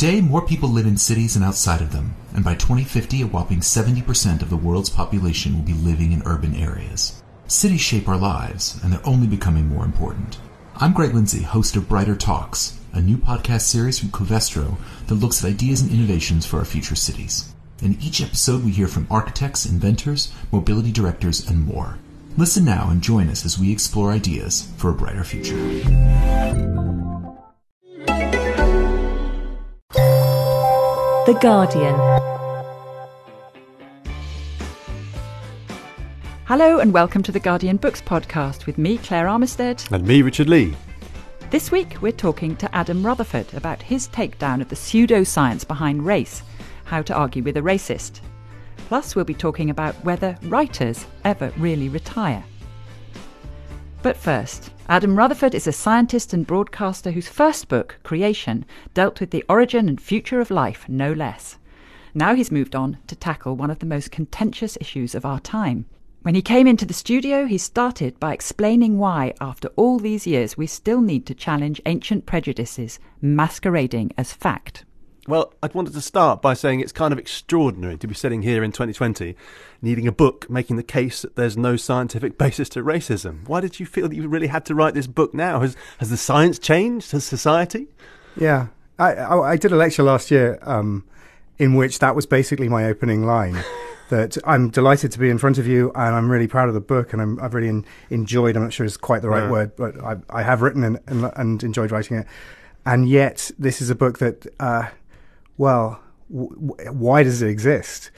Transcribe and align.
Today, 0.00 0.22
more 0.22 0.40
people 0.40 0.70
live 0.70 0.86
in 0.86 0.96
cities 0.96 1.36
and 1.36 1.44
outside 1.44 1.82
of 1.82 1.92
them, 1.92 2.16
and 2.34 2.42
by 2.42 2.54
2050, 2.54 3.20
a 3.20 3.26
whopping 3.26 3.60
70% 3.60 4.40
of 4.40 4.48
the 4.48 4.56
world's 4.56 4.88
population 4.88 5.54
will 5.54 5.62
be 5.62 5.74
living 5.74 6.12
in 6.12 6.22
urban 6.24 6.54
areas. 6.54 7.22
Cities 7.48 7.82
shape 7.82 8.08
our 8.08 8.16
lives, 8.16 8.80
and 8.82 8.90
they're 8.90 9.06
only 9.06 9.26
becoming 9.26 9.66
more 9.66 9.84
important. 9.84 10.38
I'm 10.76 10.94
Greg 10.94 11.12
Lindsay, 11.12 11.42
host 11.42 11.76
of 11.76 11.86
Brighter 11.86 12.16
Talks, 12.16 12.78
a 12.94 13.00
new 13.02 13.18
podcast 13.18 13.60
series 13.60 13.98
from 13.98 14.08
Covestro 14.08 14.78
that 15.08 15.16
looks 15.16 15.44
at 15.44 15.50
ideas 15.50 15.82
and 15.82 15.90
innovations 15.90 16.46
for 16.46 16.60
our 16.60 16.64
future 16.64 16.94
cities. 16.94 17.54
In 17.82 17.98
each 18.00 18.22
episode, 18.22 18.64
we 18.64 18.70
hear 18.70 18.88
from 18.88 19.06
architects, 19.10 19.66
inventors, 19.66 20.32
mobility 20.50 20.92
directors, 20.92 21.46
and 21.46 21.66
more. 21.66 21.98
Listen 22.38 22.64
now 22.64 22.88
and 22.88 23.02
join 23.02 23.28
us 23.28 23.44
as 23.44 23.58
we 23.58 23.70
explore 23.70 24.12
ideas 24.12 24.66
for 24.78 24.88
a 24.88 24.94
brighter 24.94 25.24
future. 25.24 26.88
The 31.26 31.34
Guardian. 31.34 31.94
Hello 36.46 36.78
and 36.78 36.94
welcome 36.94 37.22
to 37.22 37.30
the 37.30 37.38
Guardian 37.38 37.76
Books 37.76 38.00
podcast 38.00 38.64
with 38.64 38.78
me, 38.78 38.96
Claire 38.96 39.26
Armistead. 39.26 39.92
And 39.92 40.06
me, 40.06 40.22
Richard 40.22 40.48
Lea. 40.48 40.74
This 41.50 41.70
week 41.70 42.00
we're 42.00 42.12
talking 42.12 42.56
to 42.56 42.74
Adam 42.74 43.04
Rutherford 43.04 43.52
about 43.52 43.82
his 43.82 44.08
takedown 44.08 44.62
of 44.62 44.70
the 44.70 44.76
pseudoscience 44.76 45.68
behind 45.68 46.06
race, 46.06 46.42
how 46.84 47.02
to 47.02 47.14
argue 47.14 47.42
with 47.42 47.58
a 47.58 47.60
racist. 47.60 48.20
Plus, 48.88 49.14
we'll 49.14 49.26
be 49.26 49.34
talking 49.34 49.68
about 49.68 49.94
whether 50.02 50.38
writers 50.44 51.06
ever 51.24 51.52
really 51.58 51.90
retire. 51.90 52.42
But 54.02 54.16
first, 54.16 54.70
Adam 54.88 55.14
Rutherford 55.14 55.54
is 55.54 55.66
a 55.66 55.72
scientist 55.72 56.32
and 56.32 56.46
broadcaster 56.46 57.10
whose 57.10 57.28
first 57.28 57.68
book, 57.68 57.98
Creation, 58.02 58.64
dealt 58.94 59.20
with 59.20 59.30
the 59.30 59.44
origin 59.46 59.90
and 59.90 60.00
future 60.00 60.40
of 60.40 60.50
life, 60.50 60.88
no 60.88 61.12
less. 61.12 61.58
Now 62.14 62.34
he's 62.34 62.50
moved 62.50 62.74
on 62.74 62.96
to 63.08 63.14
tackle 63.14 63.56
one 63.56 63.70
of 63.70 63.78
the 63.78 63.86
most 63.86 64.10
contentious 64.10 64.78
issues 64.80 65.14
of 65.14 65.26
our 65.26 65.38
time. 65.38 65.84
When 66.22 66.34
he 66.34 66.40
came 66.40 66.66
into 66.66 66.86
the 66.86 66.94
studio, 66.94 67.44
he 67.44 67.58
started 67.58 68.18
by 68.18 68.32
explaining 68.32 68.98
why, 68.98 69.34
after 69.38 69.68
all 69.76 69.98
these 69.98 70.26
years, 70.26 70.56
we 70.56 70.66
still 70.66 71.02
need 71.02 71.26
to 71.26 71.34
challenge 71.34 71.82
ancient 71.84 72.24
prejudices 72.24 73.00
masquerading 73.20 74.12
as 74.16 74.32
fact. 74.32 74.86
Well, 75.28 75.52
I'd 75.62 75.74
wanted 75.74 75.92
to 75.94 76.00
start 76.00 76.40
by 76.40 76.54
saying 76.54 76.80
it's 76.80 76.92
kind 76.92 77.12
of 77.12 77.18
extraordinary 77.18 77.98
to 77.98 78.06
be 78.06 78.14
sitting 78.14 78.42
here 78.42 78.64
in 78.64 78.72
2020 78.72 79.36
needing 79.82 80.06
a 80.06 80.12
book 80.12 80.48
making 80.48 80.76
the 80.76 80.82
case 80.82 81.22
that 81.22 81.36
there's 81.36 81.56
no 81.56 81.76
scientific 81.76 82.38
basis 82.38 82.68
to 82.70 82.82
racism. 82.82 83.46
Why 83.46 83.60
did 83.60 83.78
you 83.78 83.86
feel 83.86 84.08
that 84.08 84.14
you 84.14 84.26
really 84.28 84.46
had 84.46 84.64
to 84.66 84.74
write 84.74 84.94
this 84.94 85.06
book 85.06 85.34
now? 85.34 85.60
Has, 85.60 85.76
has 85.98 86.10
the 86.10 86.16
science 86.16 86.58
changed? 86.58 87.12
Has 87.12 87.24
society? 87.24 87.88
Yeah. 88.36 88.68
I, 88.98 89.14
I, 89.14 89.50
I 89.52 89.56
did 89.56 89.72
a 89.72 89.76
lecture 89.76 90.02
last 90.02 90.30
year 90.30 90.58
um, 90.62 91.04
in 91.58 91.74
which 91.74 91.98
that 91.98 92.14
was 92.14 92.26
basically 92.26 92.68
my 92.68 92.86
opening 92.86 93.24
line. 93.24 93.62
that 94.10 94.36
I'm 94.44 94.70
delighted 94.70 95.12
to 95.12 95.18
be 95.18 95.30
in 95.30 95.38
front 95.38 95.56
of 95.56 95.66
you, 95.66 95.92
and 95.94 96.14
I'm 96.14 96.30
really 96.30 96.48
proud 96.48 96.68
of 96.68 96.74
the 96.74 96.80
book, 96.80 97.12
and 97.12 97.40
i 97.40 97.42
have 97.44 97.54
really 97.54 97.84
enjoyed. 98.10 98.56
I'm 98.56 98.64
not 98.64 98.72
sure 98.72 98.84
it's 98.84 98.96
quite 98.96 99.22
the 99.22 99.28
right 99.28 99.44
yeah. 99.44 99.50
word, 99.50 99.76
but 99.76 100.02
I, 100.02 100.16
I 100.28 100.42
have 100.42 100.62
written 100.62 100.82
and, 100.82 100.98
and, 101.06 101.30
and, 101.36 101.62
enjoyed 101.62 101.92
writing 101.92 102.18
it. 102.18 102.26
And 102.84 103.08
yet, 103.08 103.52
this 103.58 103.80
is 103.80 103.88
a 103.88 103.94
book 103.94 104.18
that 104.18 104.46
uh, 104.58 104.88
well, 105.60 106.00
w- 106.32 106.74
why 106.90 107.22
does 107.22 107.42
it 107.42 107.50
exist? 107.50 108.10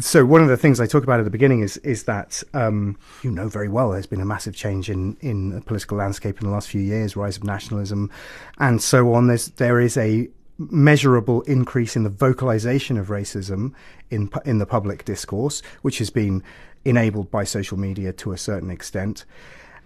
So 0.00 0.24
one 0.24 0.40
of 0.40 0.48
the 0.48 0.56
things 0.56 0.80
I 0.80 0.86
talk 0.86 1.02
about 1.02 1.20
at 1.20 1.24
the 1.24 1.30
beginning 1.30 1.60
is 1.60 1.76
is 1.78 2.04
that 2.04 2.42
um, 2.54 2.96
you 3.22 3.30
know 3.30 3.46
very 3.46 3.68
well 3.68 3.90
there's 3.90 4.06
been 4.06 4.22
a 4.22 4.30
massive 4.34 4.54
change 4.54 4.88
in 4.88 5.16
in 5.20 5.50
the 5.50 5.60
political 5.60 5.98
landscape 5.98 6.40
in 6.40 6.46
the 6.46 6.52
last 6.52 6.68
few 6.68 6.80
years, 6.80 7.14
rise 7.14 7.36
of 7.36 7.44
nationalism, 7.44 8.10
and 8.58 8.82
so 8.82 9.12
on. 9.12 9.26
There's 9.26 9.48
there 9.48 9.80
is 9.80 9.98
a 9.98 10.28
measurable 10.58 11.42
increase 11.42 11.94
in 11.94 12.04
the 12.04 12.10
vocalization 12.26 12.96
of 12.96 13.08
racism 13.08 13.74
in 14.08 14.30
in 14.46 14.56
the 14.56 14.66
public 14.66 15.04
discourse, 15.04 15.62
which 15.82 15.98
has 15.98 16.08
been 16.08 16.42
enabled 16.86 17.30
by 17.30 17.44
social 17.44 17.78
media 17.78 18.14
to 18.14 18.32
a 18.32 18.38
certain 18.38 18.70
extent. 18.70 19.26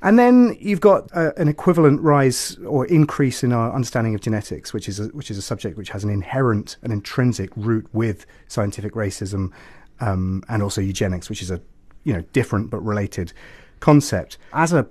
And 0.02 0.18
then 0.18 0.56
you've 0.58 0.80
got 0.80 1.08
uh, 1.16 1.30
an 1.36 1.46
equivalent 1.46 2.00
rise 2.00 2.58
or 2.66 2.86
increase 2.86 3.44
in 3.44 3.52
our 3.52 3.72
understanding 3.72 4.16
of 4.16 4.20
genetics, 4.20 4.72
which 4.72 4.88
is 4.88 4.98
a, 4.98 5.04
which 5.06 5.30
is 5.30 5.38
a 5.38 5.42
subject 5.42 5.78
which 5.78 5.90
has 5.90 6.02
an 6.02 6.10
inherent 6.10 6.76
and 6.82 6.92
intrinsic 6.92 7.50
root 7.54 7.86
with 7.92 8.26
scientific 8.48 8.94
racism 8.94 9.52
um, 10.00 10.42
and 10.48 10.60
also 10.60 10.80
eugenics, 10.80 11.30
which 11.30 11.40
is 11.40 11.52
a 11.52 11.60
you 12.02 12.12
know 12.12 12.22
different 12.32 12.68
but 12.68 12.80
related 12.80 13.32
concept. 13.78 14.38
As 14.52 14.72
a 14.72 14.88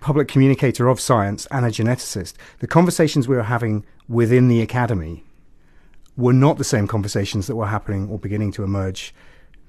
public 0.00 0.28
communicator 0.28 0.88
of 0.88 0.98
science 0.98 1.46
and 1.50 1.66
a 1.66 1.68
geneticist, 1.68 2.34
the 2.60 2.66
conversations 2.66 3.28
we 3.28 3.36
were 3.36 3.42
having 3.42 3.84
within 4.08 4.48
the 4.48 4.62
academy 4.62 5.24
were 6.16 6.32
not 6.32 6.56
the 6.56 6.64
same 6.64 6.86
conversations 6.86 7.48
that 7.48 7.56
were 7.56 7.66
happening 7.66 8.08
or 8.08 8.18
beginning 8.18 8.52
to 8.52 8.64
emerge 8.64 9.14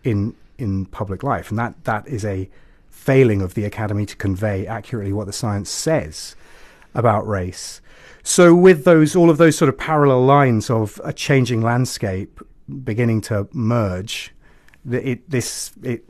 in 0.06 0.35
in 0.57 0.85
public 0.85 1.22
life, 1.22 1.50
and 1.50 1.59
that 1.59 1.84
that 1.84 2.07
is 2.07 2.23
a 2.23 2.50
failing 2.89 3.41
of 3.41 3.53
the 3.53 3.66
academy 3.66 4.05
to 4.05 4.16
convey 4.16 4.67
accurately 4.67 5.13
what 5.13 5.27
the 5.27 5.33
science 5.33 5.69
says 5.69 6.35
about 6.94 7.27
race. 7.27 7.81
So, 8.23 8.53
with 8.53 8.83
those, 8.83 9.16
all 9.16 9.29
of 9.29 9.38
those 9.38 9.57
sort 9.57 9.69
of 9.69 9.77
parallel 9.77 10.25
lines 10.25 10.69
of 10.69 10.99
a 11.03 11.13
changing 11.13 11.61
landscape 11.61 12.39
beginning 12.83 13.22
to 13.22 13.47
merge, 13.53 14.33
it, 14.89 15.29
this 15.29 15.72
it 15.81 16.09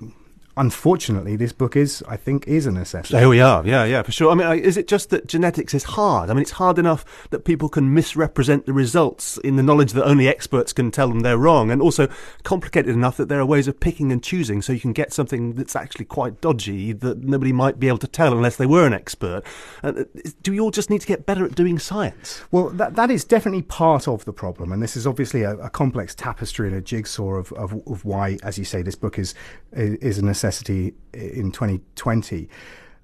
unfortunately, 0.60 1.38
this 1.38 1.54
book 1.54 1.76
is, 1.78 2.04
I 2.08 2.18
think, 2.18 2.46
is 2.46 2.66
a 2.66 2.72
necessity. 2.72 3.18
There 3.18 3.30
we 3.30 3.40
are. 3.40 3.66
Yeah, 3.66 3.86
yeah, 3.86 4.04
for 4.04 4.12
sure. 4.12 4.30
I 4.30 4.36
mean, 4.36 4.60
is 4.60 4.76
it 4.76 4.88
just 4.88 5.10
that 5.10 5.26
genetics 5.26 5.74
is 5.74 5.86
hard? 5.86 6.30
I 6.30 6.34
mean, 6.34 6.42
it's 6.42 6.52
hard 6.52 6.78
enough 6.78 7.28
that 7.30 7.46
people 7.46 7.70
can 7.70 7.94
misrepresent 7.94 8.66
the 8.66 8.74
results 8.74 9.38
in 9.38 9.56
the 9.56 9.64
knowledge 9.64 9.94
that 9.94 10.04
only 10.06 10.28
experts 10.28 10.74
can 10.74 10.92
tell 10.92 11.08
them 11.08 11.22
they're 11.22 11.38
wrong, 11.38 11.72
and 11.72 11.82
also 11.82 12.10
complicated 12.44 12.94
enough 12.94 13.16
that 13.18 13.30
there 13.30 13.40
are 13.40 13.46
ways 13.46 13.68
of 13.70 13.80
picking 13.80 14.12
and 14.12 14.22
choosing 14.22 14.62
so 14.62 14.74
you 14.74 14.82
can 14.82 14.94
get 14.94 15.14
something 15.14 15.54
that's 15.54 15.76
actually 15.76 16.06
quite 16.06 16.42
dodgy 16.42 16.92
that 16.92 17.24
nobody 17.24 17.54
might 17.54 17.80
be 17.80 17.88
able 17.88 17.98
to 17.98 18.08
tell 18.08 18.34
unless 18.34 18.58
they 18.58 18.66
were 18.66 18.86
an 18.86 18.94
expert. 18.94 19.44
Uh, 19.82 20.04
do 20.44 20.52
we 20.52 20.60
all 20.60 20.72
just 20.72 20.90
need 20.90 21.00
to 21.00 21.08
get 21.08 21.26
better 21.26 21.46
at 21.46 21.56
doing 21.56 21.80
science? 21.80 22.42
Well, 22.52 22.70
that 22.72 22.96
that 22.96 23.10
is 23.10 23.24
definitely 23.24 23.62
part 23.62 24.10
of 24.10 24.26
the 24.26 24.34
problem, 24.34 24.74
and 24.74 24.84
this 24.84 24.98
is 24.98 25.08
obviously 25.08 25.44
a, 25.44 25.56
a 25.58 25.70
complex 25.70 26.14
tapestry 26.14 26.68
and 26.68 26.76
a 26.76 26.82
jigsaw 26.82 27.36
of, 27.36 27.54
of, 27.54 27.82
of 27.88 28.04
why, 28.04 28.38
as 28.44 28.58
you 28.58 28.66
say, 28.66 28.82
this 28.82 28.96
book 28.96 29.18
is 29.18 29.34
is 29.72 30.18
a 30.18 30.26
necessity 30.26 30.49
necessity 30.50 30.94
in 31.14 31.52
2020. 31.52 32.50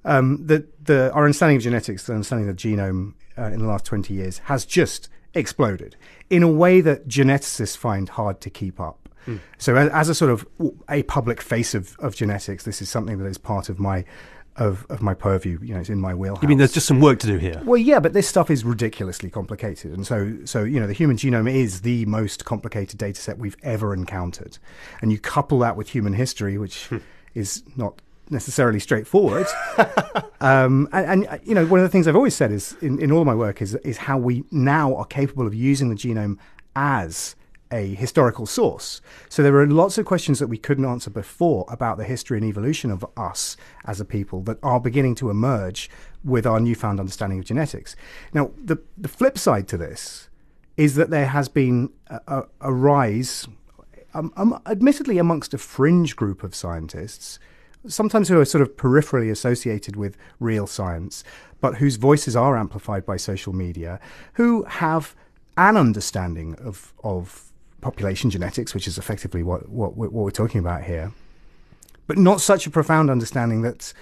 Um, 0.04 0.46
the, 0.46 0.66
the, 0.84 1.12
our 1.14 1.26
understanding 1.26 1.58
of 1.58 1.64
genetics, 1.64 2.06
the 2.06 2.14
understanding 2.14 2.50
of 2.50 2.58
the 2.58 2.62
genome 2.62 3.14
uh, 3.38 3.46
in 3.46 3.60
the 3.60 3.68
last 3.68 3.86
20 3.86 4.14
years 4.14 4.40
has 4.46 4.66
just 4.66 5.10
exploded 5.34 5.96
in 6.30 6.42
a 6.44 6.48
way 6.48 6.82
that 6.82 7.08
geneticists 7.08 7.78
find 7.78 8.10
hard 8.10 8.42
to 8.42 8.50
keep 8.50 8.80
up. 8.80 9.10
Mm. 9.28 9.40
So, 9.58 9.76
as, 9.76 9.90
as, 9.90 10.10
a 10.10 10.16
sort 10.16 10.32
of 10.32 10.48
a 10.88 11.02
public 11.04 11.42
face 11.42 11.74
of, 11.74 11.98
of 11.98 12.16
genetics, 12.16 12.64
this 12.64 12.80
is 12.80 12.90
something 12.90 13.18
that 13.18 13.26
is 13.26 13.40
part 13.40 13.70
of 13.70 13.80
my 13.80 14.06
of, 14.56 14.86
of 14.90 15.02
my 15.02 15.16
purview. 15.16 15.58
You 15.64 15.74
know, 15.74 15.80
it's 15.80 15.90
in 15.90 16.00
my 16.00 16.14
wheelhouse. 16.14 16.44
You 16.44 16.48
mean 16.48 16.60
there's 16.60 16.72
just 16.72 16.86
some 16.86 17.02
work 17.02 17.18
to 17.20 17.28
do 17.28 17.38
here? 17.38 17.60
Well, 17.66 17.78
yeah, 17.78 18.00
but 18.00 18.14
this 18.14 18.28
stuff 18.28 18.52
is 18.52 18.64
ridiculously 18.64 19.32
complicated, 19.32 19.94
and 19.94 20.06
so 20.06 20.38
so 20.46 20.64
you 20.64 20.80
know 20.80 20.86
the 20.86 20.94
human 20.94 21.18
genome 21.18 21.52
is 21.52 21.82
the 21.82 22.06
most 22.06 22.46
complicated 22.46 23.00
data 23.00 23.20
set 23.20 23.40
we've 23.40 23.58
ever 23.64 23.96
encountered, 23.96 24.60
and 25.02 25.12
you 25.12 25.18
couple 25.18 25.58
that 25.60 25.76
with 25.76 25.90
human 25.90 26.14
history, 26.14 26.60
which 26.60 26.86
hmm 26.86 26.98
is 27.35 27.63
not 27.75 28.01
necessarily 28.29 28.79
straightforward. 28.79 29.46
um, 30.41 30.90
and, 30.91 31.25
and, 31.25 31.40
you 31.44 31.53
know, 31.53 31.66
one 31.66 31.79
of 31.79 31.84
the 31.84 31.90
things 31.90 32.07
I've 32.07 32.16
always 32.16 32.35
said 32.35 32.51
is 32.51 32.75
in, 32.81 33.00
in 33.00 33.12
all 33.12 33.22
of 33.22 33.28
my 33.28 33.35
work 33.35 33.62
is 33.62 33.75
is 33.75 33.97
how 33.97 34.18
we 34.18 34.44
now 34.51 34.96
are 34.96 35.06
capable 35.06 35.46
of 35.46 35.53
using 35.53 35.90
the 35.90 35.96
genome 35.96 36.38
as 36.75 37.35
a 37.72 37.96
historical 37.96 38.46
source. 38.46 39.01
So 39.28 39.41
there 39.44 39.56
are 39.57 39.68
lots 39.68 39.97
of 39.97 40.06
questions 40.06 40.40
that 40.40 40.47
we 40.47 40.57
couldn't 40.57 40.85
answer 40.85 41.09
before 41.09 41.66
about 41.68 41.97
the 41.97 42.03
history 42.03 42.38
and 42.38 42.46
evolution 42.46 42.91
of 42.91 43.03
us 43.18 43.57
as 43.85 44.00
a 44.00 44.06
people 44.06 44.41
that 44.44 44.57
are 44.62 44.79
beginning 44.79 45.16
to 45.16 45.29
emerge 45.29 45.90
with 46.23 46.46
our 46.46 46.59
newfound 46.59 47.00
understanding 47.00 47.40
of 47.40 47.46
genetics. 47.46 47.96
Now, 48.34 48.52
the 48.63 48.78
the 48.97 49.09
flip 49.09 49.38
side 49.38 49.67
to 49.69 49.78
this 49.78 50.29
is 50.78 50.96
that 50.96 51.09
there 51.09 51.28
has 51.28 51.47
been 51.47 51.90
a, 52.08 52.20
a, 52.28 52.43
a 52.61 52.73
rise 52.73 53.47
um, 54.16 54.34
um, 54.35 54.62
admittedly 54.66 55.17
amongst 55.17 55.53
a 55.53 55.58
fringe 55.58 56.16
group 56.16 56.44
of 56.44 56.56
scientists, 56.56 57.38
sometimes 57.88 58.29
who 58.29 58.40
are 58.40 58.46
sort 58.46 58.62
of 58.62 58.76
peripherally 58.76 59.29
associated 59.29 59.96
with 59.96 60.17
real 60.40 60.66
science, 60.66 61.23
but 61.62 61.76
whose 61.76 61.97
voices 61.97 62.35
are 62.35 62.58
amplified 62.58 63.06
by 63.06 63.17
social 63.17 63.53
media, 63.53 64.00
who 64.34 64.64
have 64.64 65.16
an 65.58 65.78
understanding 65.78 66.56
of, 66.56 66.94
of 67.03 67.52
population 67.82 68.29
genetics, 68.29 68.73
which 68.73 68.88
is 68.88 68.97
effectively 68.97 69.44
what, 69.44 69.70
what, 69.70 69.96
what 69.96 70.12
we're 70.12 70.32
talking 70.32 70.59
about 70.59 70.84
here, 70.84 71.12
but 72.08 72.17
not 72.17 72.41
such 72.41 72.66
a 72.66 72.72
profound 72.72 73.09
understanding 73.09 73.62
that 73.62 73.94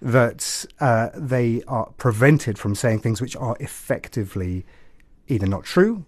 that 0.00 0.64
uh, 0.80 1.10
they 1.14 1.62
are 1.68 1.86
prevented 1.96 2.58
from 2.58 2.74
saying 2.74 2.98
things 2.98 3.20
which 3.20 3.36
are 3.36 3.56
effectively 3.60 4.66
either 5.28 5.46
not 5.46 5.62
true 5.62 6.04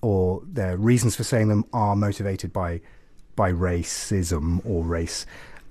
or 0.00 0.42
their 0.44 0.76
reasons 0.76 1.14
for 1.14 1.22
saying 1.22 1.46
them 1.46 1.64
are 1.72 1.94
motivated 1.94 2.52
by 2.52 2.80
by 3.38 3.52
racism 3.52 4.60
or 4.66 4.82
race 4.82 5.24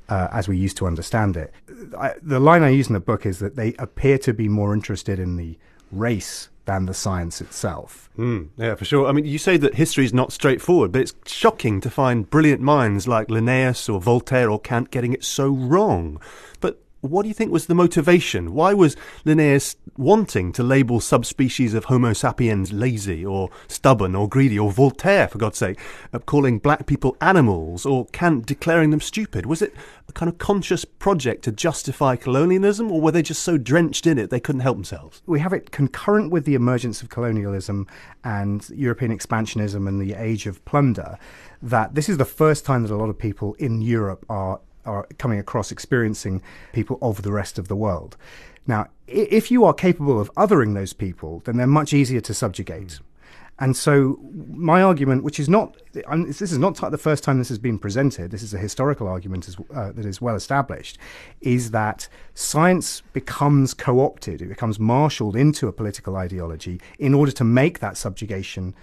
uh, 0.07 0.29
as 0.31 0.47
we 0.47 0.57
used 0.57 0.77
to 0.77 0.87
understand 0.87 1.35
it. 1.35 1.53
I, 1.97 2.13
the 2.21 2.39
line 2.39 2.63
I 2.63 2.69
use 2.69 2.87
in 2.87 2.93
the 2.93 3.01
book 3.01 3.25
is 3.25 3.39
that 3.39 3.57
they 3.57 3.73
appear 3.77 4.17
to 4.19 4.33
be 4.33 4.47
more 4.47 4.73
interested 4.73 5.19
in 5.19 5.35
the 5.35 5.57
race 5.91 6.47
than 6.63 6.85
the 6.85 6.93
science 6.93 7.41
itself. 7.41 8.09
Mm, 8.17 8.49
yeah, 8.57 8.75
for 8.75 8.85
sure. 8.85 9.07
I 9.07 9.11
mean, 9.11 9.25
you 9.25 9.37
say 9.37 9.57
that 9.57 9.75
history 9.75 10.05
is 10.05 10.13
not 10.13 10.31
straightforward, 10.31 10.93
but 10.93 11.01
it's 11.01 11.13
shocking 11.25 11.81
to 11.81 11.89
find 11.89 12.29
brilliant 12.29 12.61
minds 12.61 13.05
like 13.05 13.29
Linnaeus 13.29 13.89
or 13.89 13.99
Voltaire 13.99 14.49
or 14.49 14.59
Kant 14.59 14.89
getting 14.89 15.13
it 15.13 15.25
so 15.25 15.49
wrong. 15.49 16.21
But 16.61 16.81
what 17.09 17.23
do 17.23 17.27
you 17.27 17.33
think 17.33 17.51
was 17.51 17.67
the 17.67 17.75
motivation? 17.75 18.53
Why 18.53 18.73
was 18.73 18.95
Linnaeus 19.25 19.75
wanting 19.97 20.51
to 20.53 20.63
label 20.63 20.99
subspecies 20.99 21.73
of 21.73 21.85
Homo 21.85 22.13
sapiens 22.13 22.71
lazy 22.71 23.25
or 23.25 23.49
stubborn 23.67 24.15
or 24.15 24.29
greedy, 24.29 24.59
or 24.59 24.71
Voltaire, 24.71 25.27
for 25.27 25.37
God's 25.37 25.57
sake, 25.57 25.79
calling 26.25 26.59
black 26.59 26.85
people 26.85 27.17
animals, 27.21 27.85
or 27.85 28.05
Kant 28.07 28.45
declaring 28.45 28.91
them 28.91 29.01
stupid? 29.01 29.45
Was 29.45 29.61
it 29.61 29.73
a 30.07 30.11
kind 30.11 30.29
of 30.29 30.37
conscious 30.37 30.85
project 30.85 31.43
to 31.45 31.51
justify 31.51 32.15
colonialism, 32.15 32.91
or 32.91 33.01
were 33.01 33.11
they 33.11 33.21
just 33.21 33.43
so 33.43 33.57
drenched 33.57 34.05
in 34.05 34.17
it 34.17 34.29
they 34.29 34.39
couldn't 34.39 34.61
help 34.61 34.77
themselves? 34.77 35.21
We 35.25 35.39
have 35.39 35.53
it 35.53 35.71
concurrent 35.71 36.31
with 36.31 36.45
the 36.45 36.55
emergence 36.55 37.01
of 37.01 37.09
colonialism 37.09 37.87
and 38.23 38.69
European 38.69 39.17
expansionism 39.17 39.87
and 39.87 39.99
the 39.99 40.13
age 40.13 40.47
of 40.47 40.63
plunder 40.65 41.17
that 41.61 41.95
this 41.95 42.07
is 42.07 42.17
the 42.17 42.25
first 42.25 42.65
time 42.65 42.83
that 42.83 42.91
a 42.91 42.95
lot 42.95 43.09
of 43.09 43.17
people 43.17 43.55
in 43.55 43.81
Europe 43.81 44.25
are 44.29 44.59
are 44.87 45.07
coming 45.17 45.39
across 45.39 45.71
experiencing 45.71 46.41
people 46.73 46.97
of 47.01 47.21
the 47.21 47.31
rest 47.31 47.59
of 47.59 47.67
the 47.67 47.75
world. 47.75 48.17
Now, 48.65 48.87
if 49.07 49.49
you 49.49 49.63
are 49.63 49.73
capable 49.73 50.19
of 50.19 50.33
othering 50.35 50.73
those 50.73 50.93
people, 50.93 51.41
then 51.45 51.57
they're 51.57 51.67
much 51.67 51.93
easier 51.93 52.21
to 52.21 52.33
subjugate. 52.33 52.99
And 53.59 53.75
so, 53.75 54.19
my 54.49 54.83
argument, 54.83 55.23
which 55.23 55.39
is 55.39 55.49
not, 55.49 55.77
this 55.93 56.41
is 56.41 56.59
not 56.59 56.75
the 56.91 56.97
first 56.97 57.23
time 57.23 57.39
this 57.39 57.49
has 57.49 57.57
been 57.57 57.79
presented, 57.79 58.29
this 58.29 58.43
is 58.43 58.53
a 58.53 58.59
historical 58.59 59.07
argument 59.07 59.49
uh, 59.73 59.91
that 59.93 60.05
is 60.05 60.21
well 60.21 60.35
established, 60.35 60.99
is 61.41 61.71
that 61.71 62.07
science 62.35 63.01
becomes 63.13 63.73
co 63.73 63.99
opted, 64.01 64.43
it 64.43 64.49
becomes 64.49 64.79
marshaled 64.79 65.35
into 65.35 65.67
a 65.67 65.73
political 65.73 66.17
ideology 66.17 66.79
in 66.99 67.15
order 67.15 67.31
to 67.31 67.43
make 67.43 67.79
that 67.79 67.97
subjugation 67.97 68.75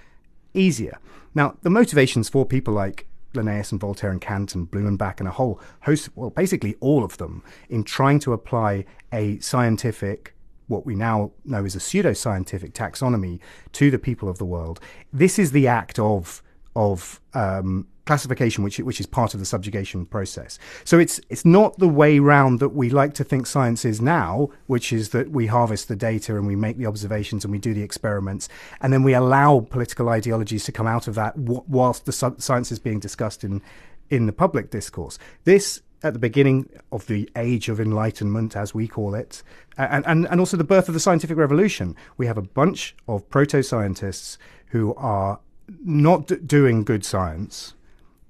easier. 0.54 0.98
Now, 1.36 1.56
the 1.62 1.70
motivations 1.70 2.28
for 2.28 2.44
people 2.44 2.74
like 2.74 3.06
Linnaeus 3.36 3.72
and 3.72 3.80
Voltaire 3.80 4.10
and 4.10 4.20
Kant 4.20 4.54
and 4.54 4.70
Blumenbach 4.70 5.18
and 5.18 5.28
a 5.28 5.32
whole 5.32 5.60
host, 5.82 6.08
well, 6.14 6.30
basically 6.30 6.76
all 6.80 7.04
of 7.04 7.16
them, 7.18 7.42
in 7.68 7.84
trying 7.84 8.18
to 8.20 8.32
apply 8.32 8.84
a 9.12 9.38
scientific, 9.40 10.34
what 10.68 10.86
we 10.86 10.94
now 10.94 11.32
know 11.44 11.64
as 11.64 11.74
a 11.74 11.78
pseudoscientific 11.78 12.72
taxonomy 12.72 13.40
to 13.72 13.90
the 13.90 13.98
people 13.98 14.28
of 14.28 14.38
the 14.38 14.44
world. 14.44 14.80
This 15.12 15.38
is 15.38 15.52
the 15.52 15.68
act 15.68 15.98
of 15.98 16.42
of 16.76 17.20
um, 17.34 17.86
classification, 18.06 18.64
which 18.64 18.78
which 18.78 19.00
is 19.00 19.06
part 19.06 19.34
of 19.34 19.40
the 19.40 19.46
subjugation 19.46 20.06
process. 20.06 20.58
So 20.84 20.98
it's 20.98 21.20
it's 21.28 21.44
not 21.44 21.78
the 21.78 21.88
way 21.88 22.18
round 22.18 22.60
that 22.60 22.70
we 22.70 22.90
like 22.90 23.14
to 23.14 23.24
think 23.24 23.46
science 23.46 23.84
is 23.84 24.00
now, 24.00 24.50
which 24.66 24.92
is 24.92 25.10
that 25.10 25.30
we 25.30 25.46
harvest 25.46 25.88
the 25.88 25.96
data 25.96 26.36
and 26.36 26.46
we 26.46 26.56
make 26.56 26.76
the 26.76 26.86
observations 26.86 27.44
and 27.44 27.52
we 27.52 27.58
do 27.58 27.74
the 27.74 27.82
experiments, 27.82 28.48
and 28.80 28.92
then 28.92 29.02
we 29.02 29.14
allow 29.14 29.60
political 29.60 30.08
ideologies 30.08 30.64
to 30.64 30.72
come 30.72 30.86
out 30.86 31.08
of 31.08 31.14
that 31.14 31.36
whilst 31.36 32.06
the 32.06 32.12
science 32.12 32.72
is 32.72 32.78
being 32.78 33.00
discussed 33.00 33.44
in 33.44 33.62
in 34.10 34.26
the 34.26 34.32
public 34.32 34.70
discourse. 34.70 35.18
This 35.44 35.80
at 36.02 36.12
the 36.12 36.18
beginning 36.18 36.68
of 36.92 37.06
the 37.06 37.28
age 37.34 37.70
of 37.70 37.80
enlightenment, 37.80 38.54
as 38.54 38.74
we 38.74 38.86
call 38.86 39.14
it, 39.14 39.42
and, 39.78 40.04
and, 40.06 40.28
and 40.28 40.38
also 40.38 40.54
the 40.54 40.62
birth 40.62 40.86
of 40.86 40.92
the 40.92 41.00
scientific 41.00 41.38
revolution. 41.38 41.96
We 42.18 42.26
have 42.26 42.36
a 42.36 42.42
bunch 42.42 42.94
of 43.08 43.26
proto 43.30 43.62
scientists 43.62 44.36
who 44.66 44.94
are 44.96 45.40
not 45.82 46.46
doing 46.46 46.84
good 46.84 47.06
science, 47.06 47.72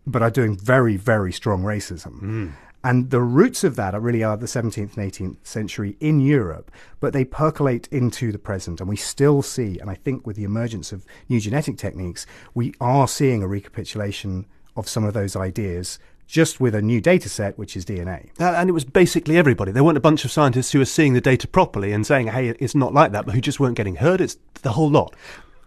but 0.07 0.23
are 0.23 0.31
doing 0.31 0.57
very, 0.57 0.97
very 0.97 1.33
strong 1.33 1.63
racism. 1.63 2.21
Mm. 2.23 2.53
And 2.85 3.09
the 3.09 3.23
roots 3.23 3.65
of 3.65 3.77
that 3.77 3.95
are 3.95 4.01
really 4.01 4.23
are 4.23 4.37
the 4.37 4.45
17th 4.45 4.97
and 4.97 5.11
18th 5.11 5.39
century 5.43 5.97
in 6.01 6.21
Europe, 6.21 6.71
but 7.01 7.15
they 7.15 7.25
percolate 7.25 7.89
into 7.91 8.31
the 8.31 8.39
present. 8.39 8.79
And 8.79 8.89
we 8.89 8.97
still 8.97 9.41
see, 9.41 9.79
and 9.79 9.89
I 9.89 9.95
think 9.95 10.27
with 10.27 10.37
the 10.37 10.45
emergence 10.45 10.93
of 10.93 11.07
new 11.31 11.41
genetic 11.41 11.79
techniques, 11.79 12.27
we 12.53 12.75
are 12.83 13.09
seeing 13.09 13.43
a 13.43 13.49
recapitulation 13.49 14.45
of 14.77 14.87
some 14.87 15.05
of 15.05 15.15
those 15.15 15.35
ideas 15.35 15.99
just 16.27 16.61
with 16.61 16.75
a 16.75 16.83
new 16.83 17.01
data 17.01 17.29
set, 17.29 17.57
which 17.59 17.77
is 17.77 17.87
DNA. 17.87 18.29
Uh, 18.39 18.53
and 18.53 18.69
it 18.69 18.73
was 18.73 18.85
basically 18.85 19.37
everybody. 19.39 19.73
There 19.73 19.85
weren't 19.85 19.97
a 19.97 20.01
bunch 20.01 20.25
of 20.25 20.33
scientists 20.33 20.73
who 20.73 20.79
were 20.79 20.85
seeing 20.85 21.15
the 21.15 21.21
data 21.21 21.49
properly 21.49 21.93
and 21.93 22.07
saying, 22.07 22.29
hey, 22.29 22.51
it's 22.51 22.75
not 22.75 22.93
like 22.93 23.13
that, 23.13 23.25
but 23.25 23.35
who 23.35 23.41
just 23.41 23.61
weren't 23.61 23.77
getting 23.77 23.97
heard. 23.97 24.21
It's 24.21 24.37
the 24.63 24.73
whole 24.73 24.91
lot. 24.91 25.15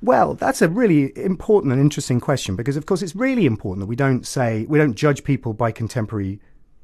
Well, 0.02 0.36
that's 0.36 0.62
a 0.62 0.70
really 0.70 1.18
important 1.18 1.74
and 1.74 1.82
interesting 1.82 2.20
question 2.20 2.56
because, 2.56 2.78
of 2.78 2.86
course, 2.86 3.02
it's 3.02 3.16
really 3.16 3.46
important 3.46 3.82
that 3.82 3.88
we 3.88 3.96
don't 3.96 4.26
say 4.26 4.66
we 4.70 4.78
don't 4.78 4.96
judge 4.96 5.24
people 5.24 5.54
by 5.54 5.72
contemporary 5.72 6.40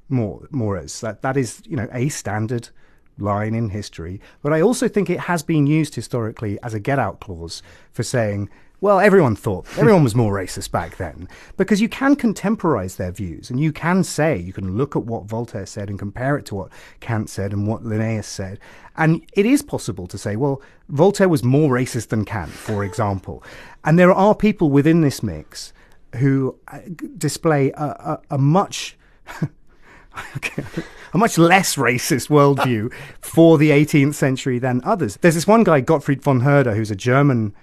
more 0.09 0.47
mores. 0.51 1.01
That 1.01 1.21
that 1.21 1.37
is, 1.37 1.61
you 1.65 1.75
know, 1.75 1.87
a 1.91 2.09
standard 2.09 2.69
line 3.19 3.53
in 3.53 3.69
history. 3.69 4.19
But 4.41 4.53
I 4.53 4.61
also 4.61 4.87
think 4.87 5.09
it 5.09 5.21
has 5.21 5.43
been 5.43 5.67
used 5.67 5.95
historically 5.95 6.57
as 6.63 6.73
a 6.73 6.79
get-out 6.79 7.19
clause 7.19 7.61
for 7.91 8.03
saying 8.03 8.49
well, 8.83 8.99
everyone 8.99 9.37
thought, 9.37 9.65
everyone 9.77 10.03
was 10.03 10.13
more 10.13 10.33
racist 10.33 10.69
back 10.69 10.97
then 10.97 11.29
because 11.55 11.79
you 11.79 11.87
can 11.87 12.17
contemporize 12.17 12.97
their 12.97 13.13
views 13.13 13.49
and 13.49 13.57
you 13.57 13.71
can 13.71 14.03
say, 14.03 14.37
you 14.37 14.51
can 14.51 14.75
look 14.75 14.93
at 14.97 15.05
what 15.05 15.23
Voltaire 15.23 15.65
said 15.65 15.89
and 15.89 15.97
compare 15.97 16.35
it 16.37 16.45
to 16.47 16.55
what 16.55 16.69
Kant 16.99 17.29
said 17.29 17.53
and 17.53 17.65
what 17.65 17.85
Linnaeus 17.85 18.27
said. 18.27 18.59
And 18.97 19.25
it 19.37 19.45
is 19.45 19.61
possible 19.61 20.05
to 20.07 20.17
say, 20.17 20.35
well, 20.35 20.61
Voltaire 20.89 21.29
was 21.29 21.45
more 21.45 21.71
racist 21.71 22.09
than 22.09 22.25
Kant, 22.25 22.51
for 22.51 22.83
example. 22.83 23.41
And 23.85 23.97
there 23.97 24.11
are 24.11 24.35
people 24.35 24.69
within 24.69 24.99
this 24.99 25.23
mix 25.23 25.71
who 26.17 26.59
uh, 26.67 26.79
display 27.17 27.71
a, 27.71 27.85
a, 27.85 28.21
a 28.31 28.37
much. 28.37 28.97
a 31.13 31.17
much 31.17 31.37
less 31.37 31.77
racist 31.77 32.27
worldview 32.27 32.93
for 33.21 33.57
the 33.57 33.69
18th 33.69 34.13
century 34.13 34.59
than 34.59 34.81
others. 34.83 35.17
There's 35.21 35.35
this 35.35 35.47
one 35.47 35.63
guy, 35.63 35.79
Gottfried 35.79 36.21
von 36.21 36.41
Herder, 36.41 36.75
who's 36.75 36.91
a 36.91 36.95
German 36.97 37.55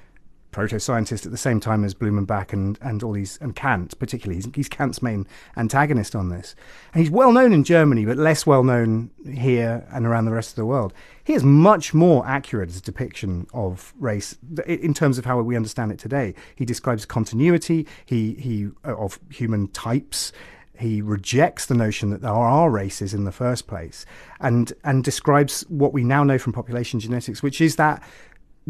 proto-scientist 0.50 1.24
at 1.26 1.32
the 1.32 1.38
same 1.38 1.60
time 1.60 1.84
as 1.84 1.94
Blumenbach 1.94 2.52
and, 2.52 2.78
and 2.80 3.02
all 3.02 3.12
these 3.12 3.38
and 3.40 3.54
Kant 3.54 3.98
particularly. 3.98 4.36
He's, 4.36 4.48
he's, 4.54 4.68
Kant's 4.68 5.02
main 5.02 5.26
antagonist 5.56 6.14
on 6.14 6.28
this, 6.28 6.54
and 6.92 7.02
he's 7.02 7.10
well 7.10 7.32
known 7.32 7.52
in 7.52 7.64
Germany, 7.64 8.04
but 8.04 8.16
less 8.16 8.46
well 8.46 8.64
known 8.64 9.10
here 9.24 9.86
and 9.92 10.06
around 10.06 10.24
the 10.24 10.32
rest 10.32 10.50
of 10.50 10.56
the 10.56 10.66
world. 10.66 10.92
He 11.24 11.34
is 11.34 11.44
much 11.44 11.94
more 11.94 12.26
accurate 12.26 12.70
as 12.70 12.78
a 12.78 12.82
depiction 12.82 13.46
of 13.52 13.92
race 13.98 14.36
in 14.66 14.94
terms 14.94 15.18
of 15.18 15.24
how 15.24 15.40
we 15.40 15.56
understand 15.56 15.92
it 15.92 15.98
today. 15.98 16.34
He 16.56 16.64
describes 16.64 17.04
continuity, 17.04 17.86
he 18.06 18.34
he 18.34 18.68
uh, 18.84 18.96
of 18.96 19.18
human 19.30 19.68
types. 19.68 20.32
He 20.78 21.02
rejects 21.02 21.66
the 21.66 21.74
notion 21.74 22.08
that 22.08 22.22
there 22.22 22.32
are 22.32 22.70
races 22.70 23.12
in 23.12 23.24
the 23.24 23.32
first 23.32 23.66
place, 23.66 24.06
and 24.40 24.72
and 24.82 25.04
describes 25.04 25.62
what 25.68 25.92
we 25.92 26.02
now 26.02 26.24
know 26.24 26.38
from 26.38 26.54
population 26.54 27.00
genetics, 27.00 27.42
which 27.42 27.60
is 27.60 27.76
that 27.76 28.02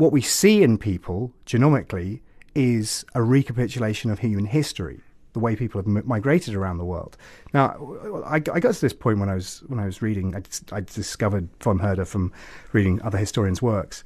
what 0.00 0.12
we 0.12 0.22
see 0.22 0.62
in 0.62 0.78
people 0.78 1.30
genomically 1.44 2.20
is 2.54 3.04
a 3.14 3.22
recapitulation 3.22 4.10
of 4.10 4.18
human 4.18 4.46
history, 4.46 5.00
the 5.34 5.38
way 5.38 5.54
people 5.54 5.78
have 5.78 5.86
migrated 6.06 6.54
around 6.54 6.78
the 6.78 6.86
world. 6.86 7.18
Now, 7.52 8.22
I, 8.24 8.36
I, 8.36 8.40
got 8.40 8.74
to 8.74 8.80
this 8.80 8.94
point 8.94 9.18
when 9.18 9.28
I 9.28 9.34
was 9.34 9.62
when 9.66 9.78
I 9.78 9.84
was 9.84 10.00
reading. 10.00 10.34
I, 10.34 10.42
I 10.74 10.80
discovered 10.80 11.50
von 11.62 11.80
Herder 11.80 12.06
from 12.06 12.32
reading 12.72 13.00
other 13.02 13.18
historians' 13.18 13.60
works, 13.60 14.02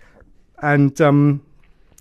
and 0.61 1.01
um, 1.01 1.43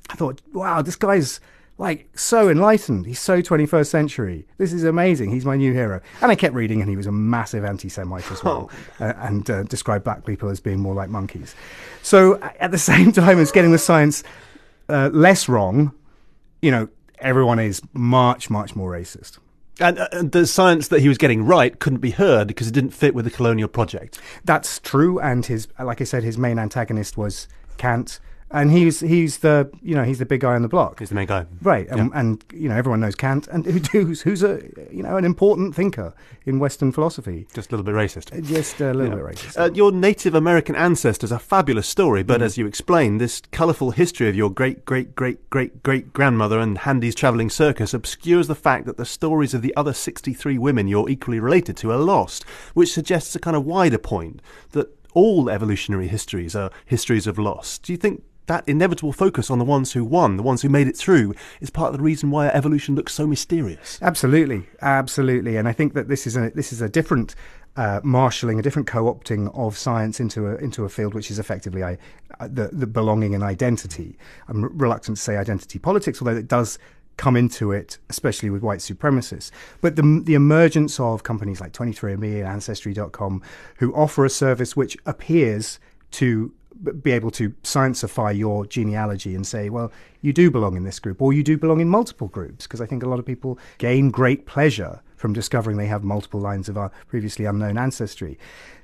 I 0.10 0.16
thought, 0.16 0.42
wow, 0.54 0.82
this 0.82 0.96
guy's 0.96 1.40
like 1.84 2.08
so 2.18 2.48
enlightened. 2.48 3.06
He's 3.06 3.20
so 3.20 3.42
21st 3.42 3.88
century. 3.88 4.48
This 4.58 4.72
is 4.72 4.86
amazing. 4.86 5.32
He's 5.32 5.44
my 5.44 5.58
new 5.58 5.74
hero. 5.74 6.00
And 6.22 6.32
I 6.32 6.36
kept 6.36 6.56
reading, 6.56 6.80
and 6.80 6.90
he 6.90 6.96
was 6.96 7.08
a 7.08 7.12
massive 7.12 7.66
anti-Semite 7.66 8.32
as 8.32 8.42
well, 8.42 8.72
oh. 9.02 9.06
uh, 9.06 9.13
and 9.18 9.50
uh, 9.50 9.63
described 9.63 10.06
black 10.06 10.25
people 10.25 10.48
as 10.48 10.62
being 10.62 10.80
more 10.80 10.96
like 10.96 11.10
monkeys. 11.10 11.56
So 12.02 12.40
at 12.42 12.72
the 12.72 12.78
same 12.78 13.12
time 13.22 13.38
as 13.38 13.52
getting 13.52 13.74
the 13.74 13.78
science 13.78 14.24
uh, 14.88 15.10
less 15.12 15.50
wrong, 15.50 15.92
you 16.62 16.72
know, 16.72 16.88
everyone 17.20 17.60
is 17.60 17.82
much, 17.92 18.50
much 18.50 18.78
more 18.78 18.92
racist. 18.92 19.40
And, 19.82 20.00
uh, 20.00 20.08
and, 20.13 20.32
the 20.32 20.48
science 20.48 20.88
that 20.88 21.02
he 21.02 21.10
was 21.10 21.18
getting 21.18 21.44
right 21.44 21.78
couldn't 21.78 22.00
be 22.00 22.12
heard 22.12 22.48
because 22.48 22.70
it 22.70 22.74
didn't 22.74 22.92
fit 22.92 23.13
with 23.13 23.25
the 23.25 23.32
colonial 23.32 23.68
project. 23.68 24.22
That's 24.46 24.80
true. 24.80 25.20
And 25.20 25.46
his, 25.46 25.68
like 25.78 26.00
I 26.00 26.06
said, 26.06 26.24
his 26.24 26.38
main 26.38 26.60
antagonist 26.60 27.18
was 27.18 27.50
Kant 27.78 28.22
and 28.54 28.72
he's 28.72 29.00
he's 29.00 29.40
the 29.40 29.70
you 29.82 29.96
know 29.96 30.04
he's 30.04 30.20
the 30.20 30.26
big 30.26 30.42
guy 30.42 30.54
on 30.54 30.62
the 30.62 30.68
block. 30.68 31.00
He's 31.00 31.10
the 31.10 31.16
main 31.16 31.28
guy, 31.28 31.48
right? 31.64 31.88
And, 31.90 32.12
yeah. 32.12 32.20
and 32.20 32.46
you 32.54 32.70
know 32.70 32.76
everyone 32.76 33.00
knows 33.00 33.16
Kant, 33.16 33.48
and 33.48 33.66
who's 33.66 34.22
who's 34.22 34.44
a 34.44 34.62
you 34.92 35.02
know 35.02 35.18
an 35.18 35.26
important 35.26 35.76
thinker 35.76 36.14
in 36.46 36.60
Western 36.60 36.92
philosophy. 36.92 37.48
Just 37.54 37.72
a 37.72 37.76
little 37.76 37.84
bit 37.84 37.96
racist. 37.96 38.32
Uh, 38.32 38.42
just 38.42 38.80
a 38.80 38.94
little 38.94 39.18
yeah. 39.18 39.26
bit 39.26 39.36
racist. 39.36 39.60
Uh, 39.60 39.74
your 39.74 39.92
Native 39.92 40.36
American 40.36 40.76
ancestors 40.76 41.32
are 41.32 41.38
a 41.38 41.40
fabulous 41.40 41.88
story, 41.88 42.22
but 42.22 42.42
mm. 42.42 42.44
as 42.44 42.58
you 42.58 42.68
explained, 42.68 43.20
this 43.20 43.42
colourful 43.52 43.92
history 43.92 44.30
of 44.30 44.36
your 44.36 44.52
great 44.52 44.86
great 44.86 45.16
great 45.16 45.50
great 45.50 45.82
great 45.82 46.14
grandmother 46.14 46.60
and 46.60 46.78
Handy's 46.78 47.16
travelling 47.16 47.50
circus 47.50 47.94
obscures 47.94 48.48
the 48.48 48.56
fact 48.56 48.86
that 48.86 48.98
the 48.98 49.06
stories 49.06 49.56
of 49.56 49.64
the 49.64 49.76
other 49.76 49.94
sixty 49.94 50.34
three 50.34 50.60
women 50.60 50.88
you're 50.88 51.10
equally 51.10 51.40
related 51.40 51.76
to 51.78 51.92
are 51.92 51.98
lost, 51.98 52.44
which 52.76 52.94
suggests 52.94 53.36
a 53.36 53.40
kind 53.40 53.58
of 53.58 53.66
wider 53.66 53.98
point 53.98 54.42
that 54.74 54.96
all 55.16 55.50
evolutionary 55.50 56.08
histories 56.08 56.56
are 56.56 56.72
histories 56.86 57.28
of 57.28 57.40
loss. 57.40 57.78
Do 57.78 57.92
you 57.94 57.98
think 57.98 58.24
that 58.48 58.68
inevitable 58.68 59.14
focus 59.14 59.50
on 59.50 59.60
the 59.60 59.66
ones 59.66 59.94
who 59.94 60.04
won, 60.04 60.38
the 60.38 60.44
ones 60.44 60.62
who 60.62 60.70
made 60.70 60.88
it 60.88 60.98
through, 60.98 61.34
is 61.62 61.70
part 61.70 61.92
of 61.92 61.98
the 61.98 62.04
reason 62.04 62.32
why 62.32 62.48
evolution 62.48 62.96
looks 62.96 63.14
so 63.14 63.26
mysterious. 63.26 64.00
Absolutely, 64.02 64.68
absolutely, 64.82 65.58
and 65.58 65.68
I 65.68 65.74
think 65.74 65.94
that 65.94 66.08
this 66.08 66.28
is 66.28 66.36
a 66.36 66.52
this 66.52 66.74
is 66.74 66.82
a 66.82 66.90
different 66.90 67.36
uh, 67.76 68.02
marshalling, 68.04 68.60
a 68.60 68.62
different 68.62 68.88
co-opting 68.88 69.56
of 69.58 69.78
science 69.78 70.20
into 70.20 70.48
a 70.48 70.56
into 70.58 70.86
a 70.86 70.90
field 70.90 71.14
which 71.14 71.32
is 71.32 71.40
effectively 71.40 71.84
I, 71.84 71.98
uh, 72.40 72.48
the, 72.48 72.70
the 72.72 72.88
belonging 72.88 73.34
and 73.34 73.44
identity. 73.44 74.18
I'm 74.48 74.78
reluctant 74.78 75.18
to 75.18 75.24
say 75.24 75.38
identity 75.38 75.80
politics, 75.80 76.22
although 76.22 76.38
it 76.38 76.48
does 76.48 76.78
come 77.18 77.36
into 77.36 77.72
it, 77.72 78.00
especially 78.10 78.50
with 78.50 78.64
white 78.64 78.80
supremacists. 78.80 79.52
But 79.82 79.96
the, 79.96 80.22
the 80.24 80.34
emergence 80.34 81.00
of 81.00 81.24
companies 81.24 81.62
like 81.62 81.72
23andMe 81.72 82.40
and 82.40 82.48
Ancestry.com, 82.48 83.42
who 83.78 83.94
offer 83.94 84.26
a 84.26 84.30
service 84.30 84.76
which 84.76 84.98
appears 85.06 85.80
to 86.12 86.52
be 87.01 87.12
able 87.12 87.32
to 87.32 87.50
scienceify 87.63 88.38
your 88.38 88.65
genealogy 88.65 89.36
and 89.36 89.46
say, 89.46 89.70
well, 89.70 89.92
you 90.22 90.34
do 90.34 90.50
belong 90.50 90.75
in 90.75 90.84
this 90.84 91.00
group, 91.00 91.22
or 91.22 91.34
you 91.34 91.44
do 91.44 91.58
belong 91.58 91.80
in 91.80 91.89
multiple 91.89 92.27
groups, 92.27 92.65
because 92.65 92.82
I 92.82 92.86
think 92.86 93.03
a 93.03 93.10
lot 93.10 93.20
of 93.20 93.25
people 93.25 93.60
gain 93.77 94.10
great 94.10 94.46
pleasure 94.46 95.01
from 95.15 95.34
discovering 95.34 95.77
they 95.77 95.88
have 95.88 96.03
multiple 96.03 96.39
lines 96.39 96.68
of 96.68 96.77
our 96.77 96.92
previously 97.08 97.46
unknown 97.46 97.77
ancestry. 97.77 98.38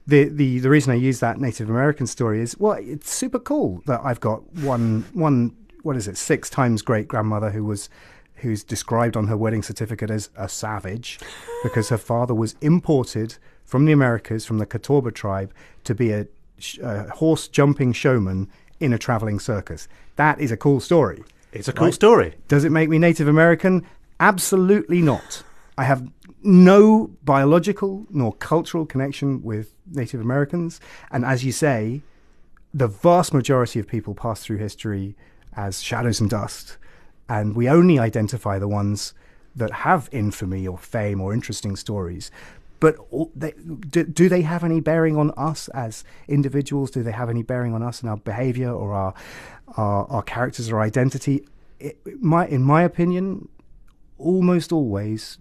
The, 0.08 0.30
the 0.30 0.60
the 0.60 0.70
reason 0.70 0.92
I 0.92 0.96
use 0.96 1.20
that 1.20 1.40
Native 1.40 1.70
American 1.70 2.08
story 2.08 2.42
is 2.42 2.58
well, 2.58 2.78
it's 2.80 3.14
super 3.14 3.40
cool 3.40 3.84
that 3.86 4.02
I've 4.04 4.20
got 4.20 4.42
one 4.54 5.06
one 5.14 5.56
what 5.84 5.96
is 5.96 6.08
it 6.08 6.18
six 6.18 6.50
times 6.50 6.82
great 6.82 7.08
grandmother 7.08 7.52
who 7.52 7.64
was 7.66 7.90
who's 8.36 8.64
described 8.64 9.18
on 9.18 9.28
her 9.28 9.38
wedding 9.38 9.62
certificate 9.62 10.10
as 10.10 10.30
a 10.38 10.48
savage 10.48 11.20
because 11.62 11.90
her 11.90 11.98
father 11.98 12.34
was 12.34 12.56
imported 12.62 13.36
from 13.66 13.86
the 13.86 13.92
Americas, 13.92 14.46
from 14.46 14.58
the 14.58 14.66
Catawba 14.66 15.12
tribe, 15.12 15.54
to 15.84 15.94
be 15.94 16.12
a, 16.12 16.28
a 16.82 16.88
uh, 16.88 17.10
horse 17.10 17.48
jumping 17.48 17.94
showman 17.94 18.50
in 18.80 18.94
a 18.94 18.98
traveling 18.98 19.40
circus. 19.40 19.88
That 20.16 20.40
is 20.40 20.52
a 20.52 20.58
cool 20.58 20.80
story. 20.80 21.24
It's 21.52 21.68
a 21.68 21.74
cool 21.74 21.88
right? 21.88 21.94
story. 21.94 22.36
Does 22.48 22.64
it 22.64 22.72
make 22.72 22.90
me 22.90 22.98
Native 22.98 23.28
American? 23.28 23.86
Absolutely 24.20 25.02
not. 25.02 25.44
I 25.78 25.84
have 25.84 26.08
no 26.44 27.12
biological 27.24 28.06
nor 28.10 28.34
cultural 28.34 28.86
connection 28.86 29.42
with 29.44 29.74
Native 29.92 30.22
Americans. 30.22 30.80
And 31.12 31.26
as 31.26 31.44
you 31.44 31.52
say, 31.52 32.02
the 32.74 32.88
vast 32.88 33.34
majority 33.34 33.80
of 33.80 33.88
people 33.88 34.14
pass 34.14 34.44
through 34.44 34.58
history 34.58 35.16
as 35.56 35.82
shadows 35.82 36.20
and 36.20 36.30
dust 36.30 36.78
and 37.30 37.56
we 37.56 37.70
only 37.70 38.00
identify 38.00 38.58
the 38.58 38.68
ones 38.68 39.14
that 39.56 39.72
have 39.72 40.10
infamy 40.12 40.68
or 40.68 40.78
fame 40.78 41.22
or 41.22 41.32
interesting 41.32 41.76
stories. 41.76 42.32
But 42.80 42.96
they, 43.36 43.54
do, 43.90 44.04
do, 44.04 44.30
they 44.30 44.42
have 44.42 44.64
any 44.64 44.80
bearing 44.80 45.18
on 45.18 45.32
us 45.32 45.68
as 45.70 46.04
individuals? 46.28 46.92
Do 46.92 47.04
they 47.04 47.12
have 47.12 47.30
any 47.30 47.44
bearing 47.44 47.74
on 47.74 47.84
us 47.84 48.02
and 48.02 48.10
our 48.10 48.18
behavior 48.18 48.72
or 48.72 48.94
our, 48.94 49.14
our, 49.76 50.06
our 50.10 50.22
characters 50.22 50.72
or 50.72 50.82
identity? 50.82 51.46
It, 51.80 52.00
in 52.06 52.64
my 52.64 52.84
opinion, 52.84 53.50
almost 54.18 54.72
always, 54.72 55.38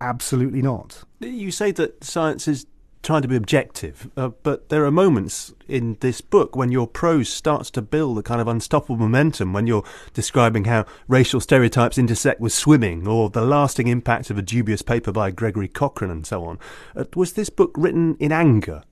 absolutely 0.00 0.62
not. 0.62 1.04
You 1.20 1.50
say 1.50 1.72
that 1.72 2.02
science 2.04 2.48
is 2.48 2.66
trying 3.02 3.22
to 3.22 3.28
be 3.28 3.36
objective, 3.36 4.08
uh, 4.16 4.28
but 4.42 4.68
there 4.68 4.84
are 4.84 4.90
moments 4.90 5.52
in 5.66 5.96
this 6.00 6.20
book 6.20 6.54
when 6.54 6.70
your 6.70 6.86
prose 6.86 7.28
starts 7.28 7.70
to 7.70 7.82
build 7.82 8.16
a 8.18 8.22
kind 8.22 8.40
of 8.40 8.46
unstoppable 8.46 8.96
momentum 8.96 9.52
when 9.52 9.66
you're 9.66 9.84
describing 10.14 10.66
how 10.66 10.84
racial 11.08 11.40
stereotypes 11.40 11.98
intersect 11.98 12.40
with 12.40 12.52
swimming 12.52 13.06
or 13.08 13.28
the 13.28 13.44
lasting 13.44 13.88
impact 13.88 14.30
of 14.30 14.38
a 14.38 14.42
dubious 14.42 14.82
paper 14.82 15.10
by 15.10 15.30
Gregory 15.32 15.66
Cochran 15.66 16.10
and 16.10 16.24
so 16.24 16.44
on. 16.44 16.58
Uh, 16.94 17.04
was 17.16 17.32
this 17.32 17.50
book 17.50 17.72
written 17.76 18.16
in 18.20 18.30
anger? 18.30 18.82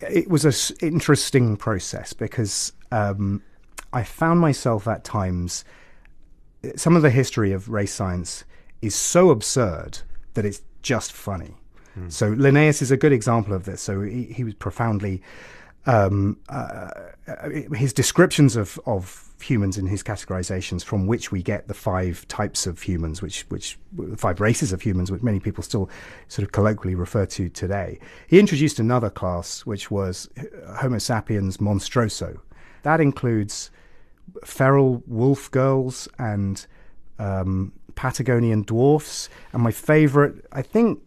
It 0.00 0.28
was 0.28 0.44
an 0.44 0.76
interesting 0.82 1.56
process 1.56 2.12
because 2.12 2.74
um, 2.92 3.42
I 3.94 4.02
found 4.02 4.40
myself 4.40 4.86
at 4.86 5.04
times, 5.04 5.64
some 6.76 6.96
of 6.96 7.02
the 7.02 7.10
history 7.10 7.52
of 7.52 7.70
race 7.70 7.94
science 7.94 8.44
is 8.82 8.94
so 8.94 9.30
absurd 9.30 10.00
that 10.34 10.44
it's 10.44 10.60
just 10.82 11.12
funny 11.12 11.56
Mm. 11.98 12.12
So 12.12 12.28
Linnaeus 12.36 12.82
is 12.82 12.90
a 12.90 12.96
good 12.96 13.12
example 13.12 13.54
of 13.54 13.64
this. 13.64 13.80
So 13.80 14.02
he, 14.02 14.24
he 14.24 14.44
was 14.44 14.54
profoundly 14.54 15.22
um, 15.86 16.38
uh, 16.48 16.90
his 17.72 17.92
descriptions 17.92 18.56
of, 18.56 18.78
of 18.86 19.22
humans 19.40 19.78
in 19.78 19.86
his 19.86 20.02
categorizations, 20.02 20.84
from 20.84 21.06
which 21.06 21.30
we 21.30 21.42
get 21.42 21.68
the 21.68 21.74
five 21.74 22.26
types 22.28 22.66
of 22.66 22.82
humans, 22.82 23.22
which 23.22 23.42
which 23.48 23.78
five 24.16 24.40
races 24.40 24.72
of 24.72 24.82
humans, 24.82 25.12
which 25.12 25.22
many 25.22 25.38
people 25.38 25.62
still 25.62 25.88
sort 26.28 26.44
of 26.44 26.52
colloquially 26.52 26.94
refer 26.94 27.26
to 27.26 27.48
today. 27.48 28.00
He 28.26 28.40
introduced 28.40 28.80
another 28.80 29.10
class, 29.10 29.64
which 29.64 29.90
was 29.90 30.28
Homo 30.76 30.98
sapiens 30.98 31.58
monstrosus. 31.58 32.38
That 32.82 33.00
includes 33.00 33.70
feral 34.44 35.02
wolf 35.06 35.50
girls 35.50 36.08
and 36.18 36.66
um, 37.18 37.72
Patagonian 37.94 38.62
dwarfs. 38.62 39.28
And 39.52 39.62
my 39.62 39.72
favorite, 39.72 40.44
I 40.52 40.62
think, 40.62 41.00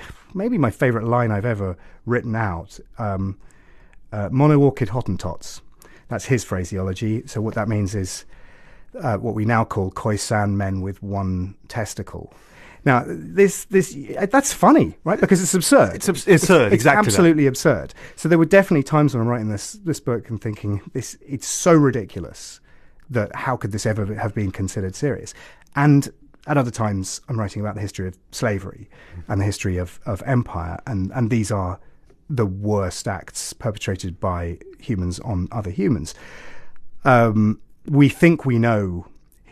maybe 0.34 0.58
my 0.58 0.70
favorite 0.70 1.04
line 1.04 1.30
I've 1.30 1.44
ever 1.46 1.76
written 2.06 2.36
out. 2.36 2.78
Um, 2.98 3.38
uh, 4.12 4.28
mono-orchid 4.30 4.88
Hottentots. 4.88 5.60
That's 6.08 6.26
his 6.26 6.44
phraseology. 6.44 7.26
So 7.26 7.40
what 7.40 7.54
that 7.54 7.68
means 7.68 7.94
is 7.94 8.26
uh, 9.00 9.16
what 9.16 9.34
we 9.34 9.44
now 9.44 9.64
call 9.64 9.90
Khoisan 9.90 10.50
men 10.52 10.82
with 10.82 11.02
one 11.02 11.56
testicle. 11.68 12.32
Now, 12.84 13.04
this 13.06 13.64
this 13.66 13.96
that's 14.30 14.52
funny, 14.52 14.96
right? 15.04 15.20
Because 15.20 15.40
it's 15.40 15.54
absurd. 15.54 15.94
It's, 15.94 16.08
absurd, 16.08 16.32
it's, 16.32 16.50
it's 16.50 16.74
exactly 16.74 17.06
absolutely 17.06 17.44
that. 17.44 17.50
absurd. 17.50 17.94
So 18.16 18.28
there 18.28 18.38
were 18.38 18.44
definitely 18.44 18.82
times 18.82 19.14
when 19.14 19.22
I'm 19.22 19.28
writing 19.28 19.48
this 19.48 19.74
this 19.74 20.00
book 20.00 20.28
and 20.28 20.40
thinking 20.40 20.82
this 20.92 21.16
it's 21.24 21.46
so 21.46 21.74
ridiculous 21.74 22.60
that 23.08 23.34
how 23.36 23.56
could 23.56 23.70
this 23.72 23.86
ever 23.86 24.14
have 24.14 24.34
been 24.34 24.50
considered 24.50 24.96
serious? 24.96 25.32
And 25.76 26.12
at 26.46 26.56
other 26.56 26.70
times, 26.70 27.20
I'm 27.28 27.38
writing 27.38 27.62
about 27.62 27.76
the 27.76 27.80
history 27.80 28.08
of 28.08 28.18
slavery 28.32 28.88
and 29.28 29.40
the 29.40 29.44
history 29.44 29.76
of, 29.76 30.00
of 30.06 30.22
empire, 30.26 30.80
and, 30.86 31.12
and 31.12 31.30
these 31.30 31.52
are 31.52 31.78
the 32.28 32.46
worst 32.46 33.06
acts 33.06 33.52
perpetrated 33.52 34.18
by 34.18 34.58
humans 34.78 35.20
on 35.20 35.48
other 35.52 35.70
humans. 35.70 36.14
Um, 37.04 37.60
we 37.86 38.08
think 38.08 38.44
we 38.44 38.58
know, 38.58 39.06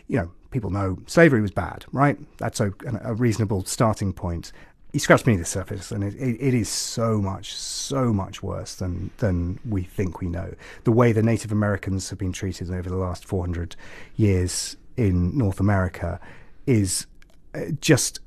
you 0.07 0.17
know, 0.17 0.31
people 0.51 0.69
know 0.69 0.97
slavery 1.05 1.41
was 1.41 1.51
bad, 1.51 1.85
right? 1.91 2.17
That's 2.37 2.59
a, 2.59 2.73
a 3.03 3.13
reasonable 3.13 3.63
starting 3.65 4.11
point. 4.13 4.51
You 4.91 4.99
scratch 4.99 5.23
beneath 5.23 5.39
the 5.39 5.45
surface, 5.45 5.91
and 5.91 6.03
it, 6.03 6.15
it, 6.15 6.37
it 6.41 6.53
is 6.53 6.67
so 6.67 7.21
much, 7.21 7.55
so 7.55 8.11
much 8.11 8.43
worse 8.43 8.75
than 8.75 9.11
than 9.19 9.59
we 9.67 9.83
think 9.83 10.19
we 10.19 10.27
know. 10.27 10.53
The 10.83 10.91
way 10.91 11.13
the 11.13 11.23
Native 11.23 11.53
Americans 11.53 12.09
have 12.09 12.19
been 12.19 12.33
treated 12.33 12.69
over 12.69 12.89
the 12.89 12.97
last 12.97 13.23
400 13.23 13.77
years 14.17 14.75
in 14.97 15.37
North 15.37 15.61
America 15.61 16.19
is 16.65 17.07
uh, 17.53 17.71
just 17.79 18.19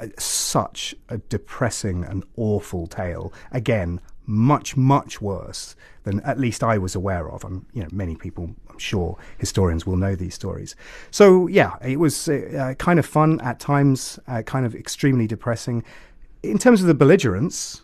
uh, 0.00 0.06
such 0.18 0.94
a 1.08 1.18
depressing 1.18 2.04
and 2.04 2.24
awful 2.36 2.86
tale. 2.86 3.32
Again, 3.52 4.00
much, 4.26 4.76
much 4.76 5.20
worse 5.20 5.76
than 6.02 6.20
at 6.20 6.38
least 6.38 6.62
I 6.62 6.78
was 6.78 6.94
aware 6.94 7.30
of. 7.30 7.44
I'm, 7.44 7.66
you 7.72 7.82
know, 7.82 7.88
many 7.92 8.16
people, 8.16 8.54
I'm 8.68 8.78
sure, 8.78 9.16
historians 9.38 9.86
will 9.86 9.96
know 9.96 10.16
these 10.16 10.34
stories. 10.34 10.74
So 11.10 11.46
yeah, 11.46 11.76
it 11.80 11.98
was 11.98 12.28
uh, 12.28 12.74
kind 12.78 12.98
of 12.98 13.06
fun 13.06 13.40
at 13.40 13.60
times, 13.60 14.18
uh, 14.26 14.42
kind 14.42 14.66
of 14.66 14.74
extremely 14.74 15.26
depressing. 15.26 15.84
In 16.42 16.58
terms 16.58 16.80
of 16.80 16.86
the 16.86 16.94
belligerence, 16.94 17.82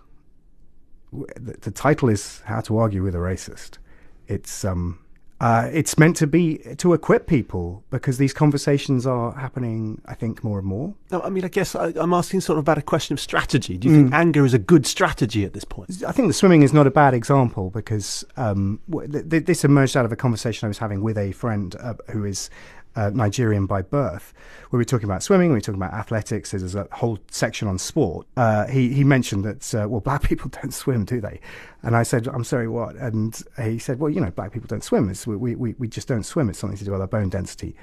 the, 1.13 1.57
the 1.61 1.71
title 1.71 2.09
is 2.09 2.43
"How 2.45 2.61
to 2.63 2.79
Argue 2.79 3.03
with 3.03 3.15
a 3.15 3.19
Racist." 3.19 3.79
It's 4.27 4.65
um, 4.65 4.99
uh, 5.43 5.69
it's 5.73 5.99
meant 5.99 6.15
to 6.15 6.27
be 6.29 6.59
to 6.79 6.93
equip 6.93 7.27
people 7.27 7.83
because 7.91 8.17
these 8.17 8.33
conversations 8.33 9.09
are 9.09 9.33
happening, 9.33 10.01
I 10.07 10.15
think, 10.15 10.45
more 10.45 10.61
and 10.61 10.67
more. 10.69 10.95
No, 11.11 11.21
I 11.21 11.31
mean, 11.31 11.45
I 11.45 11.49
guess 11.49 11.75
I, 11.75 11.89
am 11.97 12.15
asking 12.15 12.43
sort 12.43 12.59
of 12.59 12.63
about 12.63 12.79
a 12.79 12.83
question 12.83 13.13
of 13.13 13.19
strategy. 13.19 13.77
Do 13.77 13.89
you 13.89 13.95
mm. 13.95 14.03
think 14.03 14.15
anger 14.15 14.45
is 14.45 14.55
a 14.55 14.59
good 14.61 14.87
strategy 14.87 15.45
at 15.45 15.53
this 15.53 15.65
point? 15.65 16.05
I 16.07 16.13
think 16.13 16.29
the 16.29 16.33
swimming 16.33 16.63
is 16.63 16.73
not 16.73 16.87
a 16.87 16.93
bad 16.93 17.13
example 17.13 17.71
because 17.71 18.25
um, 18.37 18.79
th- 18.89 19.29
th- 19.29 19.47
this 19.47 19.65
emerged 19.65 19.97
out 19.97 20.05
of 20.05 20.13
a 20.13 20.17
conversation 20.17 20.67
I 20.67 20.69
was 20.69 20.79
having 20.79 21.03
with 21.03 21.19
a 21.19 21.33
friend 21.33 21.75
uh, 21.81 21.95
who 22.13 22.25
is 22.25 22.49
uh, 22.97 23.11
Nigerian 23.11 23.67
by 23.67 23.83
birth, 23.83 24.33
we 24.71 24.79
were 24.79 24.85
talking 24.85 25.05
about 25.05 25.23
swimming, 25.23 25.51
we 25.51 25.55
were 25.55 25.61
talking 25.61 25.81
about 25.81 25.95
athletics. 25.95 26.51
There's 26.51 26.75
a 26.75 26.87
whole 26.93 27.19
section 27.31 27.69
on 27.69 27.79
sport. 27.79 28.27
Uh, 28.37 28.67
he 28.67 28.93
he 28.93 29.05
mentioned 29.05 29.45
that 29.45 29.75
uh, 29.75 29.89
well, 29.89 30.01
black 30.01 30.23
people 30.31 30.51
don't 30.51 30.73
swim, 30.73 31.05
do 31.05 31.21
they? 31.21 31.41
And 31.83 31.97
I 31.97 32.03
said, 32.03 32.29
I'm 32.29 32.45
sorry, 32.45 32.69
what? 32.69 32.95
And 32.97 33.41
he 33.61 33.79
said, 33.79 33.99
well, 33.99 34.11
you 34.11 34.21
know, 34.21 34.31
black 34.31 34.53
people 34.53 34.69
don't 34.69 34.85
swim. 34.85 35.09
It's, 35.11 35.27
we, 35.27 35.55
we 35.55 35.75
we 35.79 35.89
just 35.89 36.09
don't 36.09 36.25
swim. 36.25 36.49
It's 36.49 36.59
something 36.59 36.79
to 36.79 36.85
do 36.85 36.93
with 36.93 37.01
our 37.01 37.07
bone 37.07 37.29
density. 37.29 37.77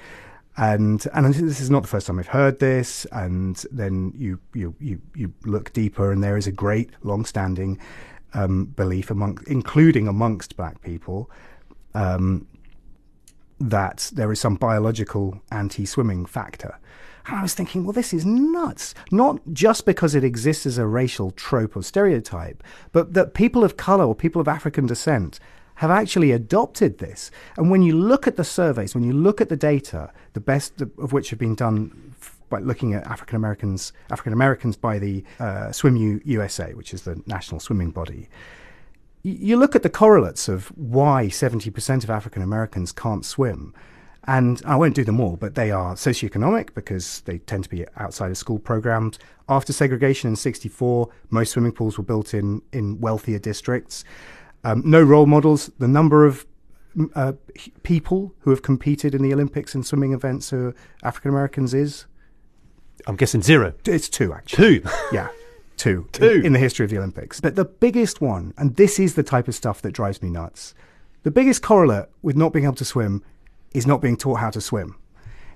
And 0.57 1.05
and 1.13 1.33
this 1.33 1.61
is 1.61 1.69
not 1.69 1.83
the 1.83 1.87
first 1.87 2.07
time 2.07 2.19
I've 2.19 2.27
heard 2.27 2.59
this. 2.59 3.05
And 3.11 3.55
then 3.71 4.13
you 4.15 4.39
you 4.53 4.75
you 4.79 5.01
you 5.15 5.33
look 5.45 5.71
deeper, 5.73 6.11
and 6.11 6.23
there 6.23 6.37
is 6.37 6.47
a 6.47 6.51
great 6.51 6.89
long-standing 7.03 7.79
um, 8.33 8.65
belief 8.65 9.09
among, 9.09 9.39
including 9.47 10.07
amongst 10.07 10.57
black 10.57 10.81
people. 10.81 11.29
Um, 11.93 12.47
that 13.59 14.09
there 14.13 14.31
is 14.31 14.39
some 14.39 14.55
biological 14.55 15.41
anti 15.51 15.85
swimming 15.85 16.25
factor. 16.25 16.79
And 17.27 17.37
I 17.37 17.41
was 17.41 17.53
thinking, 17.53 17.83
well, 17.83 17.93
this 17.93 18.13
is 18.13 18.25
nuts. 18.25 18.95
Not 19.11 19.39
just 19.53 19.85
because 19.85 20.15
it 20.15 20.23
exists 20.23 20.65
as 20.65 20.77
a 20.77 20.87
racial 20.87 21.31
trope 21.31 21.75
or 21.75 21.83
stereotype, 21.83 22.63
but 22.91 23.13
that 23.13 23.33
people 23.33 23.63
of 23.63 23.77
color 23.77 24.05
or 24.05 24.15
people 24.15 24.41
of 24.41 24.47
African 24.47 24.87
descent 24.87 25.39
have 25.75 25.91
actually 25.91 26.31
adopted 26.31 26.97
this. 26.97 27.31
And 27.55 27.69
when 27.69 27.81
you 27.81 27.95
look 27.95 28.27
at 28.27 28.35
the 28.35 28.43
surveys, 28.43 28.95
when 28.95 29.03
you 29.03 29.13
look 29.13 29.39
at 29.39 29.49
the 29.49 29.55
data, 29.55 30.11
the 30.33 30.39
best 30.39 30.81
of 30.81 31.13
which 31.13 31.29
have 31.29 31.39
been 31.39 31.55
done 31.55 32.13
by 32.49 32.59
looking 32.59 32.93
at 32.93 33.05
African 33.05 33.35
Americans, 33.35 33.93
African 34.09 34.33
Americans 34.33 34.75
by 34.75 34.99
the 34.99 35.23
uh, 35.39 35.71
Swim 35.71 35.95
U- 35.95 36.21
USA, 36.25 36.73
which 36.73 36.93
is 36.93 37.03
the 37.03 37.21
national 37.27 37.59
swimming 37.59 37.91
body. 37.91 38.27
You 39.21 39.57
look 39.57 39.75
at 39.75 39.83
the 39.83 39.89
correlates 39.89 40.47
of 40.47 40.67
why 40.77 41.27
70% 41.27 42.03
of 42.03 42.09
African 42.09 42.41
Americans 42.41 42.91
can't 42.91 43.25
swim. 43.25 43.73
And 44.25 44.61
I 44.65 44.75
won't 44.75 44.95
do 44.95 45.03
them 45.03 45.19
all, 45.19 45.37
but 45.37 45.55
they 45.55 45.71
are 45.71 45.95
socioeconomic 45.95 46.73
because 46.73 47.21
they 47.21 47.39
tend 47.39 47.63
to 47.63 47.69
be 47.69 47.85
outside 47.97 48.31
of 48.31 48.37
school 48.37 48.59
programs. 48.59 49.17
After 49.47 49.73
segregation 49.73 50.29
in 50.29 50.35
64, 50.35 51.09
most 51.29 51.51
swimming 51.51 51.71
pools 51.71 51.97
were 51.97 52.03
built 52.03 52.33
in, 52.33 52.61
in 52.71 52.99
wealthier 52.99 53.39
districts. 53.39 54.03
Um, 54.63 54.83
no 54.85 55.01
role 55.01 55.25
models. 55.25 55.71
The 55.79 55.87
number 55.87 56.25
of 56.25 56.45
uh, 57.15 57.33
people 57.83 58.33
who 58.39 58.49
have 58.49 58.61
competed 58.61 59.15
in 59.15 59.21
the 59.21 59.33
Olympics 59.33 59.73
and 59.73 59.85
swimming 59.85 60.13
events 60.13 60.49
who 60.49 60.67
are 60.67 60.75
African 61.03 61.31
Americans 61.31 61.73
is 61.73 62.05
I'm 63.07 63.15
guessing 63.15 63.41
zero. 63.41 63.73
it's 63.85 64.09
two 64.09 64.33
actually. 64.33 64.81
Two. 64.81 64.89
Yeah, 65.11 65.29
two. 65.79 66.07
Two. 66.11 66.25
In, 66.25 66.47
in 66.47 66.53
the 66.53 66.59
history 66.59 66.83
of 66.83 66.91
the 66.91 66.97
Olympics. 66.97 67.41
But 67.41 67.55
the 67.55 67.65
biggest 67.65 68.21
one, 68.21 68.53
and 68.57 68.75
this 68.75 68.99
is 68.99 69.15
the 69.15 69.23
type 69.23 69.47
of 69.47 69.55
stuff 69.55 69.81
that 69.81 69.91
drives 69.91 70.21
me 70.21 70.29
nuts, 70.29 70.75
the 71.23 71.31
biggest 71.31 71.63
correlate 71.63 72.05
with 72.21 72.35
not 72.35 72.53
being 72.53 72.65
able 72.65 72.75
to 72.75 72.85
swim 72.85 73.23
is 73.73 73.87
not 73.87 74.01
being 74.01 74.17
taught 74.17 74.39
how 74.39 74.49
to 74.51 74.61
swim. 74.61 74.95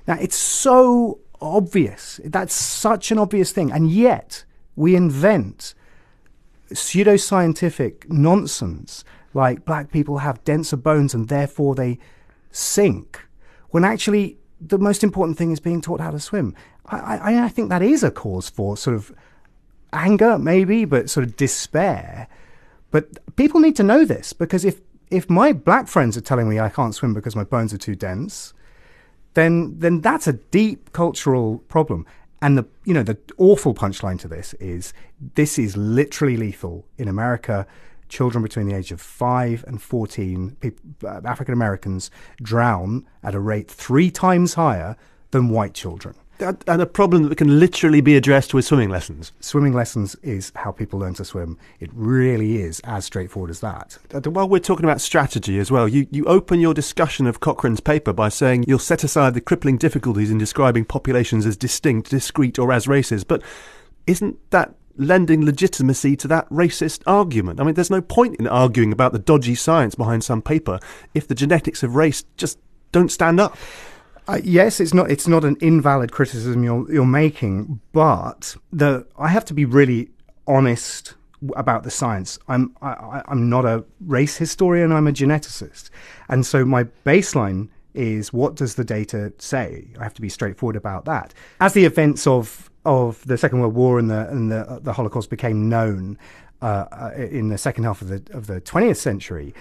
Now, 0.07 0.17
it's 0.19 0.35
so 0.35 1.19
obvious. 1.41 2.19
That's 2.23 2.53
such 2.53 3.11
an 3.11 3.19
obvious 3.19 3.51
thing. 3.51 3.71
And 3.71 3.89
yet, 3.89 4.45
we 4.75 4.95
invent 4.95 5.73
pseudoscientific 6.71 8.09
nonsense 8.09 9.03
like 9.33 9.65
black 9.65 9.91
people 9.91 10.19
have 10.19 10.43
denser 10.43 10.77
bones 10.77 11.13
and 11.13 11.27
therefore 11.27 11.75
they 11.75 11.99
sink, 12.51 13.19
when 13.69 13.83
actually 13.83 14.37
the 14.61 14.77
most 14.77 15.03
important 15.03 15.37
thing 15.37 15.51
is 15.51 15.59
being 15.59 15.81
taught 15.81 15.99
how 15.99 16.11
to 16.11 16.19
swim. 16.19 16.55
I, 16.85 17.17
I, 17.17 17.45
I 17.45 17.49
think 17.49 17.69
that 17.69 17.81
is 17.81 18.03
a 18.03 18.11
cause 18.11 18.49
for 18.49 18.77
sort 18.77 18.95
of 18.95 19.11
anger, 19.93 20.37
maybe, 20.37 20.85
but 20.85 21.09
sort 21.09 21.25
of 21.25 21.35
despair. 21.37 22.27
But 22.91 23.35
people 23.35 23.59
need 23.59 23.75
to 23.77 23.83
know 23.83 24.05
this 24.05 24.33
because 24.33 24.65
if, 24.65 24.81
if 25.09 25.29
my 25.29 25.53
black 25.53 25.87
friends 25.87 26.17
are 26.17 26.21
telling 26.21 26.49
me 26.49 26.59
I 26.59 26.69
can't 26.69 26.93
swim 26.93 27.13
because 27.13 27.35
my 27.35 27.43
bones 27.43 27.73
are 27.73 27.77
too 27.77 27.95
dense, 27.95 28.53
then 29.33 29.79
then 29.79 30.01
that's 30.01 30.27
a 30.27 30.33
deep 30.33 30.91
cultural 30.93 31.59
problem. 31.67 32.05
And 32.41 32.57
the 32.57 32.65
you 32.83 32.93
know 32.93 33.03
the 33.03 33.17
awful 33.37 33.73
punchline 33.73 34.19
to 34.19 34.27
this 34.27 34.53
is 34.55 34.93
this 35.35 35.57
is 35.57 35.75
literally 35.77 36.37
lethal 36.37 36.85
in 36.97 37.07
America. 37.07 37.65
Children 38.09 38.43
between 38.43 38.67
the 38.67 38.75
age 38.75 38.91
of 38.91 39.01
five 39.01 39.63
and 39.67 39.81
fourteen, 39.81 40.55
uh, 41.03 41.21
African 41.25 41.53
Americans, 41.53 42.11
drown 42.41 43.07
at 43.23 43.33
a 43.33 43.39
rate 43.39 43.71
three 43.71 44.11
times 44.11 44.53
higher 44.53 44.95
than 45.31 45.49
white 45.49 45.73
children. 45.73 46.15
And 46.39 46.63
and 46.67 46.81
a 46.81 46.85
problem 46.85 47.29
that 47.29 47.37
can 47.37 47.59
literally 47.59 48.01
be 48.01 48.15
addressed 48.15 48.53
with 48.53 48.65
swimming 48.65 48.89
lessons. 48.89 49.31
Swimming 49.39 49.73
lessons 49.73 50.15
is 50.23 50.51
how 50.55 50.71
people 50.71 50.99
learn 50.99 51.13
to 51.15 51.25
swim. 51.25 51.57
It 51.79 51.89
really 51.93 52.57
is 52.57 52.81
as 52.83 53.05
straightforward 53.05 53.51
as 53.51 53.59
that. 53.59 53.97
Uh, 54.13 54.19
While 54.29 54.49
we're 54.49 54.59
talking 54.59 54.83
about 54.83 54.99
strategy 54.99 55.59
as 55.59 55.69
well, 55.69 55.87
you, 55.87 56.07
you 56.11 56.25
open 56.25 56.59
your 56.59 56.73
discussion 56.73 57.27
of 57.27 57.39
Cochran's 57.39 57.79
paper 57.79 58.13
by 58.13 58.29
saying 58.29 58.65
you'll 58.67 58.79
set 58.79 59.03
aside 59.03 59.35
the 59.35 59.41
crippling 59.41 59.77
difficulties 59.77 60.31
in 60.31 60.37
describing 60.37 60.85
populations 60.85 61.45
as 61.45 61.55
distinct, 61.55 62.09
discrete, 62.09 62.57
or 62.57 62.71
as 62.71 62.87
races. 62.87 63.23
But 63.23 63.43
isn't 64.07 64.37
that 64.49 64.73
lending 64.97 65.45
legitimacy 65.45 66.15
to 66.17 66.27
that 66.27 66.49
racist 66.49 67.03
argument? 67.05 67.59
I 67.59 67.63
mean, 67.63 67.75
there's 67.75 67.89
no 67.89 68.01
point 68.01 68.37
in 68.37 68.47
arguing 68.47 68.91
about 68.91 69.13
the 69.13 69.19
dodgy 69.19 69.55
science 69.55 69.95
behind 69.95 70.23
some 70.23 70.41
paper 70.41 70.79
if 71.13 71.27
the 71.27 71.35
genetics 71.35 71.83
of 71.83 71.95
race 71.95 72.23
just 72.37 72.59
don't 72.91 73.11
stand 73.11 73.39
up. 73.39 73.55
Yes, 74.43 74.79
it's 74.79 74.93
not. 74.93 75.11
It's 75.11 75.27
not 75.27 75.43
an 75.43 75.57
invalid 75.59 76.11
criticism 76.11 76.63
you're 76.63 76.91
you're 76.91 77.05
making, 77.05 77.79
but 77.91 78.55
the 78.71 79.05
I 79.17 79.27
have 79.27 79.45
to 79.45 79.53
be 79.53 79.65
really 79.65 80.09
honest 80.47 81.15
about 81.55 81.83
the 81.83 81.91
science. 81.91 82.39
I'm 82.47 82.75
I, 82.81 83.21
I'm 83.27 83.49
not 83.49 83.65
a 83.65 83.83
race 84.05 84.37
historian. 84.37 84.91
I'm 84.91 85.07
a 85.07 85.11
geneticist, 85.11 85.89
and 86.29 86.45
so 86.45 86.63
my 86.65 86.85
baseline 87.05 87.69
is 87.93 88.33
what 88.33 88.55
does 88.55 88.75
the 88.75 88.83
data 88.83 89.33
say? 89.37 89.87
I 89.99 90.03
have 90.03 90.13
to 90.15 90.21
be 90.21 90.29
straightforward 90.29 90.75
about 90.75 91.05
that. 91.05 91.33
As 91.59 91.73
the 91.73 91.85
events 91.85 92.25
of 92.27 92.69
of 92.85 93.25
the 93.25 93.37
Second 93.37 93.59
World 93.59 93.75
War 93.75 93.99
and 93.99 94.09
the 94.09 94.29
and 94.29 94.51
the, 94.51 94.79
the 94.81 94.93
Holocaust 94.93 95.29
became 95.29 95.69
known 95.69 96.17
uh, 96.61 96.85
uh, 96.91 97.11
in 97.17 97.49
the 97.49 97.57
second 97.57 97.83
half 97.83 98.01
of 98.01 98.07
the 98.07 98.23
of 98.35 98.47
the 98.47 98.61
20th 98.61 98.97
century, 98.97 99.53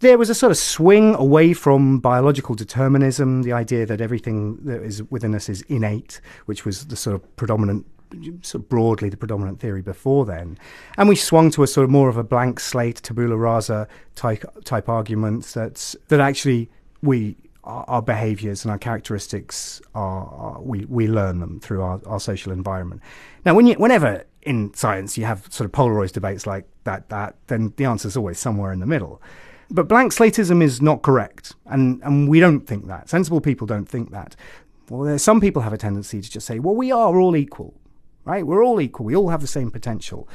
there 0.00 0.18
was 0.18 0.30
a 0.30 0.34
sort 0.34 0.50
of 0.50 0.58
swing 0.58 1.14
away 1.14 1.52
from 1.52 1.98
biological 1.98 2.54
determinism, 2.54 3.42
the 3.42 3.52
idea 3.52 3.86
that 3.86 4.00
everything 4.00 4.56
that 4.64 4.82
is 4.82 5.02
within 5.10 5.34
us 5.34 5.48
is 5.48 5.62
innate, 5.62 6.20
which 6.46 6.64
was 6.64 6.86
the 6.86 6.96
sort 6.96 7.14
of 7.14 7.36
predominant, 7.36 7.86
sort 8.42 8.64
of 8.64 8.68
broadly 8.68 9.08
the 9.08 9.16
predominant 9.16 9.60
theory 9.60 9.82
before 9.82 10.24
then. 10.24 10.58
And 10.98 11.08
we 11.08 11.16
swung 11.16 11.50
to 11.52 11.62
a 11.62 11.66
sort 11.66 11.84
of 11.84 11.90
more 11.90 12.08
of 12.08 12.16
a 12.16 12.24
blank 12.24 12.60
slate, 12.60 12.96
tabula 12.96 13.36
rasa 13.36 13.88
type, 14.14 14.44
type 14.64 14.88
argument 14.88 15.44
that, 15.54 15.94
that 16.08 16.20
actually 16.20 16.70
we, 17.02 17.36
our, 17.64 17.84
our 17.88 18.02
behaviors 18.02 18.64
and 18.64 18.72
our 18.72 18.78
characteristics 18.78 19.80
are, 19.94 20.26
are 20.26 20.60
we, 20.60 20.84
we 20.86 21.08
learn 21.08 21.40
them 21.40 21.60
through 21.60 21.82
our, 21.82 22.00
our 22.06 22.20
social 22.20 22.52
environment. 22.52 23.00
Now, 23.44 23.54
when 23.54 23.66
you, 23.66 23.74
whenever 23.74 24.24
in 24.42 24.74
science 24.74 25.16
you 25.16 25.24
have 25.24 25.46
sort 25.50 25.64
of 25.66 25.72
polarized 25.72 26.14
debates 26.14 26.46
like 26.46 26.66
that, 26.84 27.08
that, 27.08 27.36
then 27.46 27.72
the 27.76 27.84
answer 27.86 28.08
is 28.08 28.16
always 28.16 28.38
somewhere 28.38 28.72
in 28.72 28.80
the 28.80 28.86
middle. 28.86 29.22
But 29.70 29.88
blank 29.88 30.12
slatism 30.12 30.62
is 30.62 30.82
not 30.82 31.02
correct, 31.02 31.54
and, 31.66 32.00
and 32.02 32.28
we 32.28 32.40
don't 32.40 32.66
think 32.66 32.86
that. 32.86 33.08
Sensible 33.08 33.40
people 33.40 33.66
don't 33.66 33.88
think 33.88 34.10
that. 34.10 34.36
Well, 34.88 35.18
some 35.18 35.40
people 35.40 35.62
have 35.62 35.72
a 35.72 35.78
tendency 35.78 36.20
to 36.20 36.30
just 36.30 36.46
say, 36.46 36.58
well, 36.58 36.74
we 36.74 36.92
are 36.92 37.18
all 37.18 37.36
equal, 37.36 37.74
right? 38.24 38.46
We're 38.46 38.64
all 38.64 38.80
equal. 38.80 39.06
We 39.06 39.16
all 39.16 39.30
have 39.30 39.40
the 39.40 39.46
same 39.46 39.70
potential. 39.70 40.28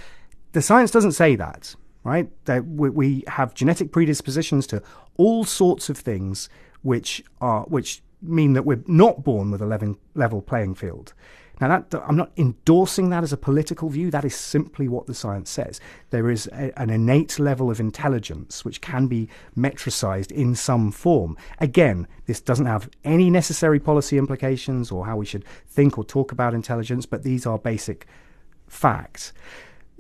The 0.54 0.62
science 0.62 0.92
doesn't 0.92 1.12
say 1.12 1.36
that, 1.36 1.76
right? 2.04 2.30
That 2.46 2.66
we, 2.66 2.90
we 2.90 3.24
have 3.28 3.54
genetic 3.54 3.92
predispositions 3.92 4.66
to 4.68 4.82
all 5.18 5.44
sorts 5.44 5.90
of 5.90 5.98
things 5.98 6.50
which 6.82 7.24
are 7.42 7.62
which 7.64 8.02
mean 8.22 8.54
that 8.54 8.64
we're 8.64 8.84
not 8.88 9.24
born 9.24 9.52
with 9.52 9.62
a 9.62 9.96
level 10.16 10.42
playing 10.42 10.76
field. 10.76 11.14
Now, 11.62 11.68
that, 11.68 12.04
I'm 12.08 12.16
not 12.16 12.32
endorsing 12.38 13.10
that 13.10 13.24
as 13.24 13.34
a 13.34 13.38
political 13.38 13.90
view. 13.90 14.10
That 14.12 14.26
is 14.26 14.36
simply 14.36 14.88
what 14.88 15.08
the 15.08 15.14
science 15.14 15.50
says. 15.50 15.82
There 16.10 16.30
is 16.30 16.48
a, 16.48 16.72
an 16.80 16.90
innate 16.90 17.38
level 17.38 17.70
of 17.70 17.80
intelligence 17.80 18.64
which 18.64 18.82
can 18.82 19.08
be 19.08 19.28
metricized 19.58 20.32
in 20.32 20.56
some 20.56 20.92
form. 20.92 21.38
Again, 21.60 22.08
this 22.26 22.40
doesn't 22.40 22.66
have 22.66 22.90
any 23.04 23.30
necessary 23.30 23.80
policy 23.80 24.18
implications 24.18 24.92
or 24.92 25.06
how 25.06 25.18
we 25.18 25.26
should 25.26 25.46
think 25.68 25.98
or 25.98 26.04
talk 26.04 26.32
about 26.32 26.54
intelligence, 26.54 27.06
but 27.06 27.24
these 27.24 27.46
are 27.46 27.58
basic 27.58 28.06
facts. 28.68 29.34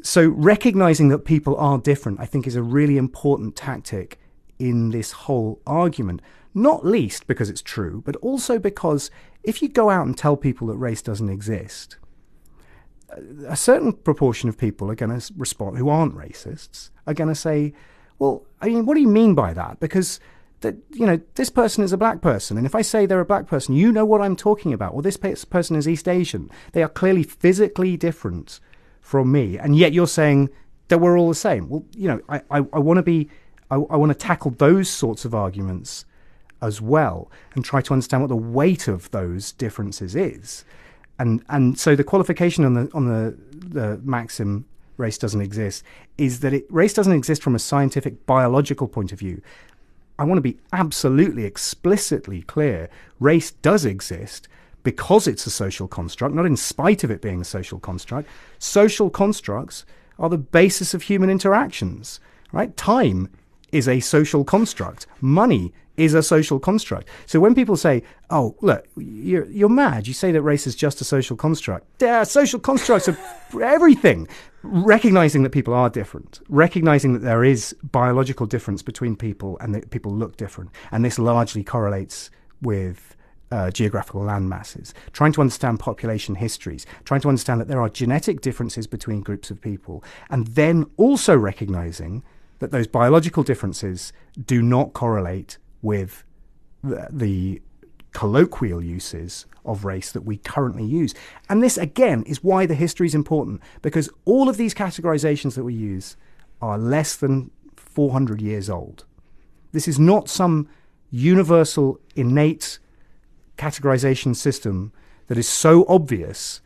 So, 0.01 0.29
recognizing 0.29 1.09
that 1.09 1.25
people 1.25 1.57
are 1.57 1.77
different, 1.77 2.21
I 2.21 2.25
think, 2.25 2.47
is 2.47 2.55
a 2.55 2.63
really 2.63 2.95
important 2.97 3.57
tactic 3.57 4.17
in 4.57 4.91
this 4.91 5.11
whole 5.11 5.61
argument. 5.67 6.21
Not 6.53 6.85
least 6.85 7.27
because 7.27 7.49
it's 7.49 7.61
true, 7.61 8.01
but 8.05 8.15
also 8.17 8.59
because 8.59 9.11
if 9.49 9.63
you 9.63 9.67
go 9.67 9.89
out 9.89 10.05
and 10.05 10.15
tell 10.15 10.37
people 10.37 10.67
that 10.67 10.77
race 10.77 11.01
doesn't 11.01 11.29
exist, 11.29 11.97
a 13.47 13.55
certain 13.55 13.91
proportion 13.91 14.47
of 14.47 14.59
people 14.59 14.91
are 14.91 14.95
going 14.95 15.19
to 15.19 15.33
respond 15.35 15.75
who 15.75 15.89
aren't 15.89 16.15
racists 16.15 16.91
are 17.07 17.15
going 17.15 17.29
to 17.29 17.35
say, 17.35 17.73
"Well, 18.19 18.45
I 18.61 18.67
mean, 18.67 18.85
what 18.85 18.93
do 18.93 19.01
you 19.01 19.07
mean 19.07 19.33
by 19.33 19.53
that?" 19.53 19.79
Because 19.79 20.19
that 20.61 20.75
you 20.91 21.05
know 21.07 21.19
this 21.33 21.49
person 21.49 21.83
is 21.83 21.91
a 21.91 21.97
black 21.97 22.21
person, 22.21 22.57
and 22.57 22.67
if 22.67 22.75
I 22.75 22.83
say 22.83 23.07
they're 23.07 23.19
a 23.19 23.25
black 23.25 23.47
person, 23.47 23.73
you 23.73 23.91
know 23.91 24.05
what 24.05 24.21
I'm 24.21 24.35
talking 24.35 24.71
about. 24.71 24.93
Well, 24.93 25.01
this 25.01 25.17
person 25.17 25.75
is 25.75 25.87
East 25.87 26.07
Asian. 26.07 26.51
They 26.73 26.83
are 26.83 26.89
clearly 26.89 27.23
physically 27.23 27.97
different 27.97 28.59
from 29.01 29.31
me, 29.31 29.57
and 29.57 29.75
yet 29.75 29.93
you're 29.93 30.07
saying 30.07 30.49
that 30.89 30.99
we're 30.99 31.17
all 31.17 31.29
the 31.29 31.35
same. 31.35 31.69
Well, 31.69 31.85
you 31.95 32.07
know, 32.07 32.21
I 32.29 32.41
I, 32.51 32.57
I 32.57 32.79
want 32.79 32.97
to 32.97 33.03
be, 33.03 33.29
I, 33.71 33.75
I 33.75 33.97
want 33.97 34.11
to 34.11 34.17
tackle 34.27 34.51
those 34.51 34.89
sorts 34.89 35.25
of 35.25 35.33
arguments 35.33 36.05
as 36.61 36.81
well, 36.81 37.31
and 37.55 37.63
try 37.63 37.81
to 37.81 37.93
understand 37.93 38.23
what 38.23 38.29
the 38.29 38.35
weight 38.35 38.87
of 38.87 39.09
those 39.11 39.51
differences 39.51 40.15
is 40.15 40.65
and 41.19 41.43
and 41.49 41.77
so 41.77 41.95
the 41.95 42.03
qualification 42.03 42.65
on 42.65 42.73
the 42.73 42.89
on 42.93 43.05
the 43.05 43.37
the 43.51 43.99
maxim 44.03 44.65
race 44.97 45.17
doesn't 45.17 45.41
exist 45.41 45.83
is 46.17 46.39
that 46.39 46.53
it 46.53 46.65
race 46.69 46.93
doesn't 46.93 47.13
exist 47.13 47.43
from 47.43 47.55
a 47.55 47.59
scientific 47.59 48.25
biological 48.25 48.87
point 48.87 49.11
of 49.11 49.19
view. 49.19 49.41
I 50.17 50.23
want 50.23 50.37
to 50.37 50.41
be 50.41 50.57
absolutely 50.73 51.45
explicitly 51.45 52.41
clear. 52.41 52.89
Race 53.19 53.51
does 53.51 53.85
exist 53.85 54.49
because 54.83 55.27
it's 55.27 55.45
a 55.45 55.51
social 55.51 55.87
construct, 55.87 56.35
not 56.35 56.45
in 56.45 56.57
spite 56.57 57.03
of 57.03 57.11
it 57.11 57.21
being 57.21 57.39
a 57.39 57.45
social 57.45 57.79
construct. 57.79 58.27
Social 58.57 59.09
constructs 59.09 59.85
are 60.17 60.29
the 60.29 60.37
basis 60.37 60.93
of 60.93 61.03
human 61.03 61.29
interactions, 61.29 62.19
right? 62.51 62.75
Time 62.75 63.29
is 63.71 63.87
a 63.87 63.99
social 63.99 64.43
construct. 64.43 65.07
Money 65.21 65.73
is 65.99 66.13
a 66.13 66.23
social 66.23 66.59
construct. 66.59 67.07
So 67.25 67.39
when 67.39 67.53
people 67.53 67.75
say, 67.75 68.03
"Oh, 68.29 68.55
look, 68.61 68.87
you're 68.95 69.45
you're 69.45 69.69
mad," 69.69 70.07
you 70.07 70.13
say 70.13 70.31
that 70.31 70.41
race 70.41 70.65
is 70.65 70.75
just 70.75 71.01
a 71.01 71.03
social 71.03 71.35
construct. 71.35 71.85
Yeah, 72.01 72.23
social 72.23 72.59
constructs 72.59 73.09
are 73.09 73.17
everything. 73.61 74.27
Recognizing 74.63 75.43
that 75.43 75.51
people 75.51 75.73
are 75.73 75.89
different, 75.89 76.39
recognizing 76.49 77.13
that 77.13 77.19
there 77.19 77.43
is 77.43 77.75
biological 77.91 78.45
difference 78.45 78.81
between 78.81 79.15
people 79.15 79.57
and 79.61 79.73
that 79.75 79.89
people 79.89 80.13
look 80.13 80.37
different, 80.37 80.71
and 80.91 81.03
this 81.03 81.19
largely 81.19 81.63
correlates 81.63 82.29
with 82.61 83.15
uh, 83.51 83.71
geographical 83.71 84.23
land 84.23 84.49
masses, 84.49 84.93
trying 85.11 85.31
to 85.33 85.41
understand 85.41 85.79
population 85.79 86.35
histories, 86.35 86.85
trying 87.05 87.21
to 87.21 87.29
understand 87.29 87.59
that 87.59 87.67
there 87.67 87.81
are 87.81 87.89
genetic 87.89 88.41
differences 88.41 88.87
between 88.87 89.21
groups 89.21 89.49
of 89.51 89.61
people, 89.61 90.03
and 90.29 90.47
then 90.47 90.85
also 90.97 91.37
recognizing 91.37 92.23
that 92.59 92.71
those 92.71 92.87
biological 92.87 93.43
differences 93.43 94.13
do 94.45 94.61
not 94.61 94.93
correlate 94.93 95.57
with 95.81 96.23
the, 96.83 97.07
the 97.09 97.61
colloquial 98.13 98.83
uses 98.83 99.45
of 99.65 99.85
race 99.85 100.11
that 100.11 100.21
we 100.21 100.37
currently 100.37 100.83
use. 100.83 101.13
And 101.49 101.61
this, 101.61 101.77
again, 101.77 102.23
is 102.23 102.43
why 102.43 102.65
the 102.65 102.75
history 102.75 103.07
is 103.07 103.15
important, 103.15 103.61
because 103.81 104.09
all 104.25 104.49
of 104.49 104.57
these 104.57 104.73
categorizations 104.73 105.55
that 105.55 105.63
we 105.63 105.73
use 105.73 106.17
are 106.61 106.77
less 106.77 107.15
than 107.15 107.51
400 107.75 108.41
years 108.41 108.69
old. 108.69 109.05
This 109.71 109.87
is 109.87 109.99
not 109.99 110.29
some 110.29 110.67
universal, 111.11 111.99
innate 112.15 112.79
categorization 113.57 114.35
system 114.35 114.91
that 115.27 115.37
is 115.37 115.47
so 115.47 115.85
obvious 115.87 116.61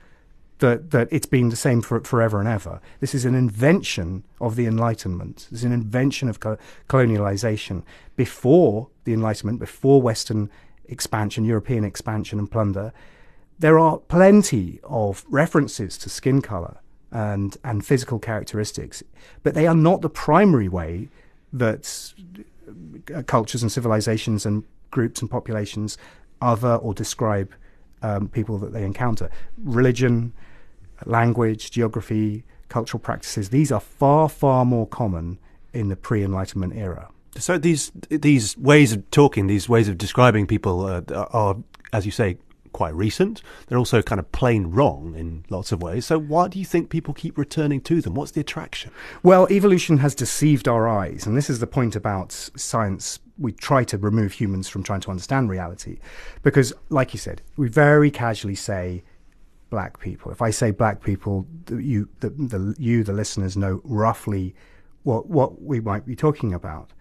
that, 0.64 0.92
that 0.92 1.10
it's 1.12 1.26
been 1.26 1.50
the 1.50 1.58
same 1.58 1.82
for 1.82 2.00
forever 2.00 2.40
and 2.40 2.48
ever. 2.48 2.80
This 3.02 3.14
is 3.14 3.26
an 3.26 3.36
invention 3.36 4.24
of 4.40 4.56
the 4.56 4.66
Enlightenment. 4.66 5.50
It's 5.52 5.64
an 5.64 5.74
invention 5.74 6.30
of 6.30 6.40
co- 6.40 6.58
colonialization. 6.88 7.84
Before 8.16 8.88
the 9.04 9.12
Enlightenment, 9.12 9.60
before 9.60 10.02
Western 10.02 10.50
expansion, 10.86 11.44
European 11.44 11.84
expansion 11.84 12.40
and 12.40 12.50
plunder, 12.50 12.94
there 13.60 13.78
are 13.78 13.98
plenty 13.98 14.80
of 14.86 15.26
references 15.28 15.98
to 15.98 16.10
skin 16.10 16.42
color 16.42 16.78
and, 17.12 17.58
and 17.66 17.86
physical 17.86 18.18
characteristics, 18.18 19.04
but 19.44 19.56
they 19.56 19.68
are 19.68 19.76
not 19.76 20.00
the 20.00 20.10
primary 20.10 20.70
way 20.70 21.10
that 21.52 22.14
uh, 23.14 23.22
cultures 23.24 23.62
and 23.62 23.72
civilizations 23.72 24.46
and 24.46 24.64
groups 24.92 25.20
and 25.20 25.30
populations 25.30 25.98
other 26.42 26.76
or 26.76 26.94
describe 26.94 27.54
um, 28.02 28.30
people 28.30 28.58
that 28.60 28.72
they 28.72 28.86
encounter. 28.86 29.30
Religion, 29.58 30.32
language, 31.06 31.72
geography, 31.72 32.44
cultural 32.70 33.00
practices, 33.00 33.50
these 33.50 33.72
are 33.72 33.80
far, 33.80 34.30
far 34.30 34.66
more 34.66 34.88
common 34.88 35.40
in 35.74 35.90
the 35.90 35.96
pre 35.96 36.24
Enlightenment 36.24 36.74
era. 36.76 37.10
So 37.38 37.58
these 37.58 37.92
these 38.10 38.58
ways 38.58 38.94
of 38.94 39.10
talking, 39.10 39.48
these 39.48 39.68
ways 39.68 39.90
of 39.90 39.98
describing 39.98 40.46
people 40.46 40.86
uh, 40.86 41.02
are, 41.32 41.58
as 41.92 42.06
you 42.06 42.12
say, 42.12 42.38
quite 42.74 42.94
recent. 42.94 43.42
They're 43.68 43.78
also 43.78 44.02
kind 44.02 44.20
of 44.20 44.32
plain 44.32 44.68
wrong 44.68 45.16
in 45.16 45.46
lots 45.50 45.72
of 45.72 45.82
ways. 45.82 46.06
So 46.06 46.20
why 46.20 46.48
do 46.48 46.60
you 46.60 46.66
think 46.66 46.90
people 46.90 47.14
keep 47.14 47.38
returning 47.38 47.80
to 47.82 48.02
them? 48.02 48.16
What's 48.16 48.32
the 48.32 48.42
attraction? 48.42 48.92
Well, 49.22 49.48
evolution 49.50 50.00
has 50.00 50.14
deceived 50.14 50.68
our 50.68 50.88
eyes, 50.88 51.26
and 51.26 51.38
this 51.38 51.50
is 51.50 51.60
the 51.60 51.68
point 51.68 51.96
about 51.96 52.32
science. 52.32 53.20
We 53.38 53.52
try 53.52 53.84
to 53.86 53.98
remove 53.98 54.34
humans 54.34 54.70
from 54.70 54.84
trying 54.84 55.02
to 55.02 55.12
understand 55.12 55.50
reality, 55.50 56.00
because, 56.42 56.74
like 56.90 57.14
you 57.14 57.20
said, 57.20 57.42
we 57.56 57.70
very 57.70 58.12
casually 58.12 58.56
say 58.56 59.04
black 59.74 60.00
people. 60.00 60.32
If 60.32 60.40
I 60.40 60.52
say 60.52 60.70
black 60.70 61.02
people, 61.02 61.48
you, 61.72 62.08
the, 62.20 62.30
the 62.30 62.76
you, 62.78 63.04
the 63.04 63.12
listeners, 63.12 63.58
know 63.58 63.82
roughly 63.84 64.54
what 65.02 65.28
what 65.28 65.64
we 65.64 65.80
might 65.80 66.06
be 66.06 66.16
talking 66.16 66.54
about 66.54 66.94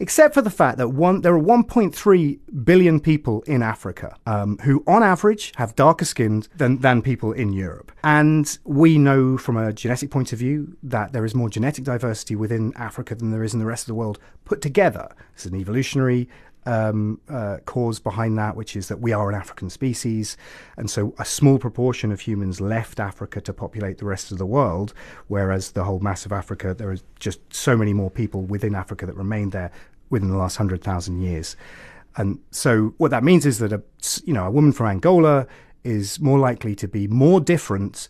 except 0.00 0.34
for 0.34 0.42
the 0.42 0.50
fact 0.50 0.78
that 0.78 0.88
one, 0.88 1.22
there 1.22 1.34
are 1.34 1.42
1.3 1.42 2.38
billion 2.64 3.00
people 3.00 3.42
in 3.42 3.62
Africa 3.62 4.16
um, 4.26 4.58
who, 4.58 4.82
on 4.86 5.02
average, 5.02 5.52
have 5.56 5.74
darker 5.74 6.04
skin 6.04 6.44
than, 6.56 6.78
than 6.78 7.02
people 7.02 7.32
in 7.32 7.52
Europe. 7.52 7.90
And 8.04 8.58
we 8.64 8.98
know 8.98 9.36
from 9.36 9.56
a 9.56 9.72
genetic 9.72 10.10
point 10.10 10.32
of 10.32 10.38
view 10.38 10.76
that 10.82 11.12
there 11.12 11.24
is 11.24 11.34
more 11.34 11.48
genetic 11.48 11.84
diversity 11.84 12.36
within 12.36 12.72
Africa 12.76 13.14
than 13.14 13.30
there 13.30 13.42
is 13.42 13.54
in 13.54 13.58
the 13.58 13.66
rest 13.66 13.84
of 13.84 13.88
the 13.88 13.94
world 13.94 14.18
put 14.44 14.60
together. 14.62 15.08
It's 15.34 15.46
an 15.46 15.56
evolutionary 15.56 16.28
um, 16.66 17.20
uh, 17.28 17.58
cause 17.64 17.98
behind 17.98 18.36
that, 18.38 18.56
which 18.56 18.76
is 18.76 18.88
that 18.88 19.00
we 19.00 19.12
are 19.12 19.28
an 19.28 19.34
African 19.34 19.70
species. 19.70 20.36
And 20.76 20.90
so 20.90 21.14
a 21.18 21.24
small 21.24 21.58
proportion 21.58 22.12
of 22.12 22.20
humans 22.20 22.60
left 22.60 23.00
Africa 23.00 23.40
to 23.40 23.52
populate 23.52 23.98
the 23.98 24.04
rest 24.04 24.30
of 24.32 24.38
the 24.38 24.46
world, 24.46 24.92
whereas 25.28 25.72
the 25.72 25.84
whole 25.84 26.00
mass 26.00 26.26
of 26.26 26.32
Africa, 26.32 26.74
there 26.74 26.90
are 26.90 26.98
just 27.18 27.40
so 27.52 27.76
many 27.76 27.92
more 27.92 28.10
people 28.10 28.42
within 28.42 28.74
Africa 28.74 29.06
that 29.06 29.14
remained 29.14 29.52
there 29.52 29.70
within 30.10 30.30
the 30.30 30.36
last 30.36 30.58
100,000 30.58 31.20
years. 31.20 31.56
And 32.16 32.40
so 32.50 32.94
what 32.98 33.10
that 33.10 33.22
means 33.22 33.46
is 33.46 33.58
that 33.58 33.72
a, 33.72 33.82
you 34.24 34.32
know, 34.34 34.46
a 34.46 34.50
woman 34.50 34.72
from 34.72 34.88
Angola 34.88 35.46
is 35.84 36.20
more 36.20 36.38
likely 36.38 36.74
to 36.74 36.88
be 36.88 37.06
more 37.06 37.40
different 37.40 38.08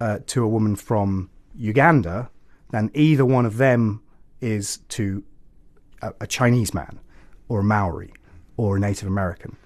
uh, 0.00 0.18
to 0.26 0.42
a 0.42 0.48
woman 0.48 0.76
from 0.76 1.30
Uganda 1.54 2.30
than 2.70 2.90
either 2.94 3.24
one 3.24 3.46
of 3.46 3.58
them 3.58 4.02
is 4.40 4.78
to 4.88 5.22
a, 6.02 6.12
a 6.22 6.26
Chinese 6.26 6.74
man 6.74 6.98
or 7.48 7.60
a 7.60 7.64
Maori 7.64 8.12
or 8.56 8.76
a 8.76 8.80
Native 8.80 9.08
American. 9.08 9.56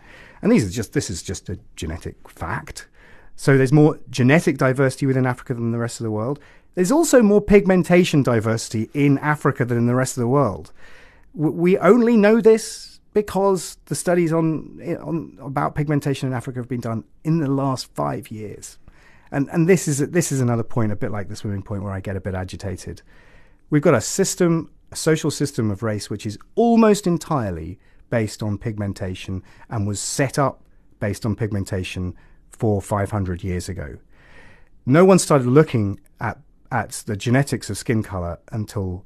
And 0.42 0.52
these 0.52 0.66
are 0.66 0.70
just 0.70 0.92
this 0.92 1.10
is 1.10 1.22
just 1.22 1.48
a 1.48 1.58
genetic 1.76 2.28
fact. 2.28 2.88
So 3.36 3.56
there's 3.56 3.72
more 3.72 3.98
genetic 4.10 4.58
diversity 4.58 5.06
within 5.06 5.26
Africa 5.26 5.54
than 5.54 5.70
the 5.70 5.78
rest 5.78 6.00
of 6.00 6.04
the 6.04 6.10
world. 6.10 6.40
There's 6.74 6.92
also 6.92 7.22
more 7.22 7.40
pigmentation 7.40 8.22
diversity 8.22 8.90
in 8.94 9.18
Africa 9.18 9.64
than 9.64 9.78
in 9.78 9.86
the 9.86 9.94
rest 9.94 10.16
of 10.16 10.20
the 10.20 10.28
world. 10.28 10.72
We 11.34 11.78
only 11.78 12.16
know 12.16 12.40
this 12.40 13.00
because 13.14 13.78
the 13.86 13.94
studies 13.94 14.32
on, 14.32 14.80
on 15.00 15.38
about 15.40 15.74
pigmentation 15.74 16.28
in 16.28 16.34
Africa 16.34 16.60
have 16.60 16.68
been 16.68 16.80
done 16.80 17.04
in 17.24 17.38
the 17.38 17.48
last 17.48 17.92
five 17.94 18.30
years. 18.30 18.78
And 19.30 19.48
and 19.50 19.68
this 19.68 19.88
is 19.88 19.98
this 19.98 20.32
is 20.32 20.40
another 20.40 20.62
point, 20.62 20.92
a 20.92 20.96
bit 20.96 21.10
like 21.10 21.28
the 21.28 21.36
swimming 21.36 21.62
point, 21.62 21.82
where 21.82 21.92
I 21.92 22.00
get 22.00 22.16
a 22.16 22.20
bit 22.20 22.34
agitated. 22.34 23.02
We've 23.70 23.82
got 23.82 23.94
a 23.94 24.00
system 24.00 24.70
a 24.90 24.96
social 24.96 25.30
system 25.30 25.70
of 25.70 25.82
race 25.82 26.08
which 26.08 26.26
is 26.26 26.38
almost 26.54 27.06
entirely 27.06 27.78
based 28.10 28.42
on 28.42 28.58
pigmentation 28.58 29.42
and 29.68 29.86
was 29.86 30.00
set 30.00 30.38
up 30.38 30.62
based 31.00 31.26
on 31.26 31.36
pigmentation 31.36 32.14
four, 32.50 32.80
500 32.80 33.44
years 33.44 33.68
ago. 33.68 33.98
No 34.86 35.04
one 35.04 35.18
started 35.18 35.46
looking 35.46 36.00
at, 36.20 36.38
at 36.72 37.02
the 37.06 37.16
genetics 37.16 37.70
of 37.70 37.76
skin 37.76 38.02
color 38.02 38.38
until 38.50 39.04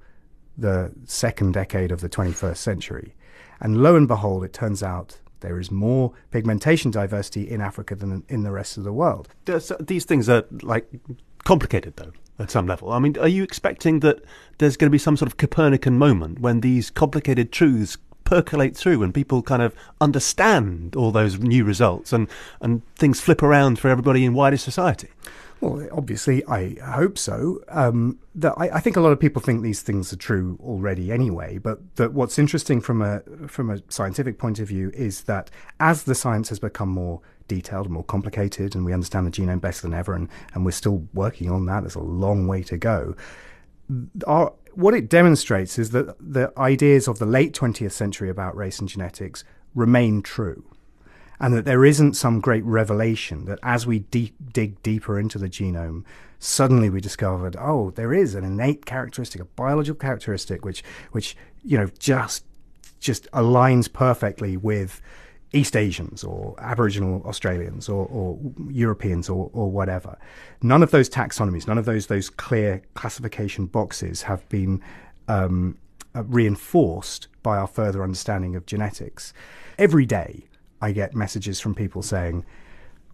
the 0.57 0.92
second 1.05 1.53
decade 1.53 1.90
of 1.90 2.01
the 2.01 2.09
21st 2.09 2.57
century. 2.57 3.14
And 3.61 3.83
lo 3.83 3.97
and 3.97 4.07
behold, 4.07 4.45
it 4.45 4.53
turns 4.53 4.83
out 4.83 5.18
there 5.40 5.59
is 5.59 5.71
more 5.71 6.12
pigmentation 6.31 6.90
diversity 6.90 7.51
in 7.51 7.61
Africa 7.61 7.97
than 7.97 8.25
in 8.29 8.45
the 8.45 8.53
rest 8.53 8.77
of 8.77 8.85
the 8.85 8.92
world. 8.92 9.29
These 9.81 10.05
things 10.05 10.29
are 10.29 10.45
like 10.62 10.88
complicated, 11.45 11.97
though 11.97 12.12
at 12.38 12.51
some 12.51 12.66
level. 12.66 12.92
I 12.92 12.99
mean, 12.99 13.16
are 13.18 13.29
you 13.29 13.42
expecting 13.42 14.01
that 14.01 14.23
there's 14.59 14.77
going 14.77 14.88
to 14.88 14.92
be 14.92 14.99
some 14.99 15.16
sort 15.16 15.29
of 15.29 15.37
Copernican 15.37 15.99
moment 15.99 16.40
when 16.40 16.61
these 16.61 16.90
complicated 16.90 17.53
truths 17.53 17.99
percolate 18.25 18.77
through 18.77 19.03
and 19.03 19.12
people 19.12 19.42
kind 19.42 19.62
of 19.62 19.75
understand 20.01 20.97
all 20.97 21.11
those 21.11 21.38
new 21.38 21.64
results 21.64 22.12
and, 22.12 22.29
and 22.61 22.83
things 22.97 23.21
flip 23.21 23.42
around 23.42 23.79
for 23.79 23.88
everybody 23.88 24.25
in 24.25 24.35
wider 24.35 24.57
society? 24.57 25.09
Well, 25.62 25.87
obviously, 25.92 26.44
I 26.46 26.75
hope 26.85 27.16
so. 27.16 27.61
Um, 27.68 28.18
that 28.35 28.55
I, 28.57 28.70
I, 28.70 28.81
think 28.81 28.96
a 28.96 29.01
lot 29.01 29.12
of 29.12 29.20
people 29.20 29.40
think 29.40 29.62
these 29.62 29.81
things 29.81 30.12
are 30.12 30.16
true 30.16 30.59
already 30.61 31.12
anyway. 31.12 31.59
But 31.59 31.94
that 31.96 32.12
what's 32.12 32.37
interesting 32.37 32.81
from 32.81 33.01
a 33.01 33.20
from 33.46 33.70
a 33.70 33.81
scientific 33.88 34.38
point 34.38 34.59
of 34.59 34.66
view 34.66 34.90
is 34.92 35.22
that 35.22 35.53
as 35.79 36.03
the 36.03 36.16
science 36.16 36.48
has 36.48 36.59
become 36.59 36.88
more 36.88 37.20
detailed, 37.46 37.87
and 37.87 37.94
more 37.94 38.03
complicated, 38.03 38.75
and 38.75 38.85
we 38.85 38.92
understand 38.92 39.25
the 39.25 39.31
genome 39.31 39.61
better 39.61 39.83
than 39.83 39.94
ever, 39.94 40.14
and, 40.14 40.29
and 40.53 40.64
we're 40.64 40.72
still 40.72 41.07
working 41.14 41.48
on 41.48 41.66
that. 41.66 41.83
There's 41.83 41.94
a 41.94 42.01
long 42.01 42.48
way 42.48 42.64
to 42.64 42.77
go. 42.77 43.14
Our, 44.27 44.55
what 44.72 44.94
it 44.94 45.09
demonstrates 45.09 45.79
is 45.79 45.90
that 45.90 46.16
the 46.18 46.53
ideas 46.59 47.07
of 47.07 47.20
the 47.20 47.27
late 47.27 47.53
20th 47.55 47.92
century 47.92 48.31
about 48.31 48.57
race 48.57 48.81
and 48.81 48.88
genetics 48.88 49.44
remain 49.77 50.22
true. 50.22 50.64
And 51.43 51.53
that 51.55 51.67
there 51.67 51.85
isn't 51.85 52.15
some 52.15 52.41
great 52.41 52.65
revelation 52.65 53.45
that 53.47 53.59
as 53.63 53.87
we 53.87 53.99
deep, 53.99 54.35
dig 54.53 54.81
deeper 54.83 55.19
into 55.19 55.39
the 55.39 55.49
genome, 55.49 56.05
suddenly 56.39 56.89
we 56.89 57.01
discovered, 57.01 57.57
oh, 57.59 57.91
there 57.91 58.15
is 58.15 58.35
an 58.35 58.45
innate 58.45 58.87
characteristic, 58.87 59.41
a 59.41 59.45
biological 59.45 59.99
characteristic, 59.99 60.65
which, 60.65 60.83
which 61.11 61.37
you 61.65 61.77
know, 61.77 61.89
just 61.99 62.45
just 63.03 63.29
aligns 63.33 63.93
perfectly 63.93 64.57
with 64.57 65.03
East 65.53 65.77
Asians 65.77 66.25
or 66.25 66.55
Aboriginal 66.59 67.23
Australians 67.27 67.89
or, 67.89 68.07
or 68.07 68.39
Europeans 68.71 69.29
or, 69.29 69.51
or, 69.53 69.71
whatever. 69.71 70.17
None 70.63 70.83
of 70.83 70.93
those 70.93 71.11
taxonomies, 71.11 71.67
none 71.67 71.77
of 71.77 71.85
those 71.85 72.07
those 72.07 72.31
clear 72.31 72.81
classification 72.95 73.67
boxes 73.67 74.23
have 74.23 74.49
been 74.49 74.81
um, 75.29 75.77
uh, 76.15 76.25
reinforced 76.25 77.29
by 77.43 77.59
our 77.59 77.67
further 77.67 78.03
understanding 78.03 78.57
of 78.57 78.65
genetics. 78.65 79.35
Every 79.79 80.07
day, 80.07 80.47
I 80.83 80.92
get 80.92 81.14
messages 81.14 81.61
from 81.61 81.75
people 81.75 82.03
saying, 82.03 82.45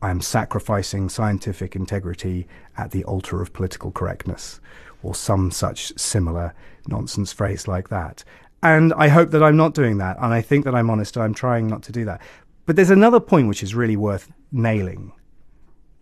"I 0.03 0.11
am 0.11 0.21
sacrificing 0.21 1.09
scientific 1.09 1.77
integrity 1.77 2.49
at 2.77 2.91
the 2.91 3.05
altar 3.05 3.41
of 3.41 3.53
political 3.53 3.93
correctness," 3.93 4.59
or 5.03 5.15
some 5.15 5.53
such 5.53 5.93
similar 5.97 6.55
nonsense 6.89 7.33
phrase 7.33 7.69
like 7.69 7.89
that. 7.91 8.25
And 8.63 8.93
I 8.95 9.09
hope 9.09 9.31
that 9.31 9.43
I'm 9.43 9.57
not 9.57 9.75
doing 9.75 9.99
that. 9.99 10.17
And 10.21 10.35
I 10.35 10.41
think 10.41 10.65
that 10.65 10.75
I'm 10.75 10.91
honest. 10.91 11.17
I'm 11.17 11.35
trying 11.35 11.69
not 11.69 11.83
to 11.85 11.93
do 11.93 12.05
that. 12.07 12.21
But 12.67 12.75
there's 12.75 12.91
another 12.91 13.21
point 13.21 13.49
which 13.49 13.63
is 13.63 13.75
really 13.75 13.97
worth 13.97 14.33
nailing, 14.51 15.13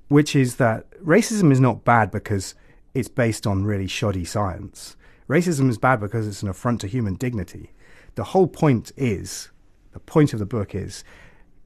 which 0.09 0.35
is 0.35 0.57
that 0.57 0.91
racism 1.05 1.53
is 1.53 1.61
not 1.61 1.85
bad 1.85 2.11
because 2.11 2.55
it's 2.95 3.09
based 3.09 3.47
on 3.47 3.65
really 3.65 3.87
shoddy 3.87 4.25
science. 4.25 4.97
Racism 5.29 5.69
is 5.69 5.79
bad 5.79 6.01
because 6.01 6.27
it's 6.27 6.43
an 6.43 6.49
affront 6.49 6.81
to 6.81 6.87
human 6.87 7.15
dignity. 7.15 7.73
The 8.15 8.25
whole 8.25 8.47
point 8.47 8.93
is, 8.97 9.51
the 9.93 10.01
point 10.01 10.33
of 10.33 10.39
the 10.39 10.47
book 10.47 10.75
is, 10.75 11.05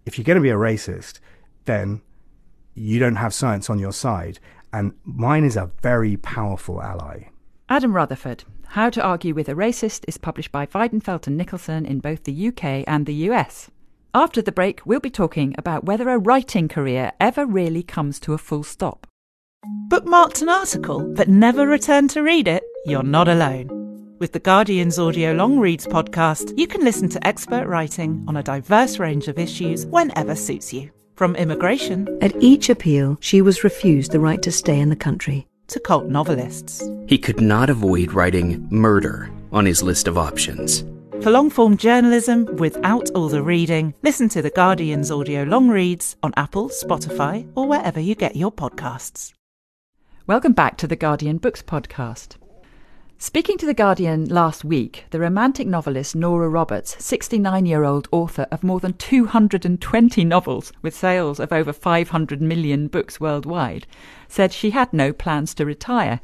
if 0.07 0.19
you're 0.19 0.25
going 0.25 0.37
to 0.37 0.43
be 0.43 0.51
a 0.51 0.55
racist, 0.55 1.21
then 1.65 2.03
you 2.75 2.99
don't 2.99 3.17
have 3.17 3.35
science 3.35 3.69
on 3.71 3.79
your 3.79 3.93
side. 3.93 4.39
And 4.73 4.93
mine 5.05 5.45
is 5.45 5.57
a 5.57 5.71
very 5.83 6.17
powerful 6.17 6.83
ally. 6.83 7.25
Adam 7.69 7.95
Rutherford, 7.95 8.45
How 8.69 8.91
to 8.91 9.03
Argue 9.03 9.35
with 9.35 9.49
a 9.49 9.55
Racist 9.55 10.05
is 10.09 10.19
published 10.19 10.53
by 10.53 10.67
Weidenfeld 10.67 11.27
and 11.27 11.41
Nicolson 11.41 11.87
in 11.87 12.01
both 12.01 12.25
the 12.25 12.49
UK 12.49 12.85
and 12.87 13.07
the 13.07 13.15
US. 13.31 13.71
After 14.15 14.43
the 14.43 14.53
break, 14.53 14.85
we'll 14.85 15.01
be 15.01 15.11
talking 15.11 15.55
about 15.57 15.85
whether 15.85 16.09
a 16.09 16.19
writing 16.19 16.69
career 16.69 17.13
ever 17.21 17.47
really 17.47 17.83
comes 17.83 18.19
to 18.21 18.33
a 18.33 18.39
full 18.39 18.65
stop. 18.65 19.07
Bookmarked 19.89 20.43
an 20.43 20.49
article 20.49 21.13
but 21.15 21.29
never 21.29 21.67
returned 21.67 22.11
to 22.11 22.23
read 22.23 22.49
it? 22.49 22.65
You're 22.87 23.03
not 23.03 23.29
alone. 23.29 23.90
With 24.21 24.33
The 24.33 24.39
Guardian's 24.39 24.99
audio 24.99 25.33
long 25.33 25.59
reads 25.59 25.87
podcast, 25.87 26.53
you 26.59 26.67
can 26.67 26.85
listen 26.85 27.09
to 27.09 27.27
expert 27.27 27.67
writing 27.67 28.23
on 28.29 28.37
a 28.37 28.43
diverse 28.43 28.99
range 28.99 29.29
of 29.29 29.39
issues 29.39 29.87
whenever 29.87 30.37
suits 30.37 30.75
you. 30.75 30.91
From 31.15 31.35
immigration 31.37 32.07
At 32.21 32.37
each 32.37 32.69
appeal, 32.69 33.17
she 33.21 33.41
was 33.41 33.65
refused 33.65 34.13
the 34.13 34.21
right 34.21 34.43
to 34.43 34.53
stay 34.53 34.79
in 34.79 34.91
the 34.91 34.95
country. 34.95 35.49
to 35.69 35.81
cult 35.81 36.05
novelists. 36.05 36.83
He 37.07 37.17
could 37.17 37.41
not 37.41 37.71
avoid 37.71 38.13
writing 38.13 38.69
murder 38.71 39.31
on 39.53 39.65
his 39.65 39.83
list 39.83 40.07
of 40.07 40.19
options. 40.19 40.85
For 41.23 41.31
long 41.31 41.49
form 41.49 41.79
journalism 41.79 42.45
without 42.57 43.09
all 43.13 43.31
the 43.31 43.43
reading, 43.43 43.95
listen 44.03 44.29
to 44.31 44.43
The 44.43 44.51
Guardian's 44.51 45.11
audio 45.11 45.45
long 45.45 45.71
reads 45.71 46.17
on 46.23 46.35
Apple, 46.37 46.69
Spotify, 46.69 47.51
or 47.55 47.67
wherever 47.67 48.01
you 48.01 48.15
get 48.15 48.37
your 48.37 48.53
podcasts. 48.53 49.33
Welcome 50.27 50.53
back 50.53 50.77
to 50.77 50.87
the 50.87 50.97
Guardian 50.97 51.39
Books 51.39 51.63
podcast. 51.63 52.37
Speaking 53.23 53.59
to 53.59 53.67
The 53.67 53.75
Guardian 53.75 54.31
last 54.31 54.65
week, 54.65 55.05
the 55.11 55.21
romantic 55.21 55.67
novelist 55.67 56.17
Nora 56.17 56.49
Roberts, 56.49 56.97
69 57.05 57.67
year 57.67 57.85
old 57.85 58.09
author 58.11 58.47
of 58.51 58.65
more 58.65 58.81
than 58.81 58.95
220 58.95 60.25
novels 60.25 60.73
with 60.81 60.97
sales 60.97 61.39
of 61.39 61.53
over 61.53 61.71
500 61.71 62.41
million 62.41 62.89
books 62.89 63.21
worldwide, 63.21 63.87
said 64.27 64.55
she 64.55 64.71
had 64.71 64.91
no 64.95 65.13
plans 65.13 65.53
to 65.57 65.67
retire. 65.67 66.23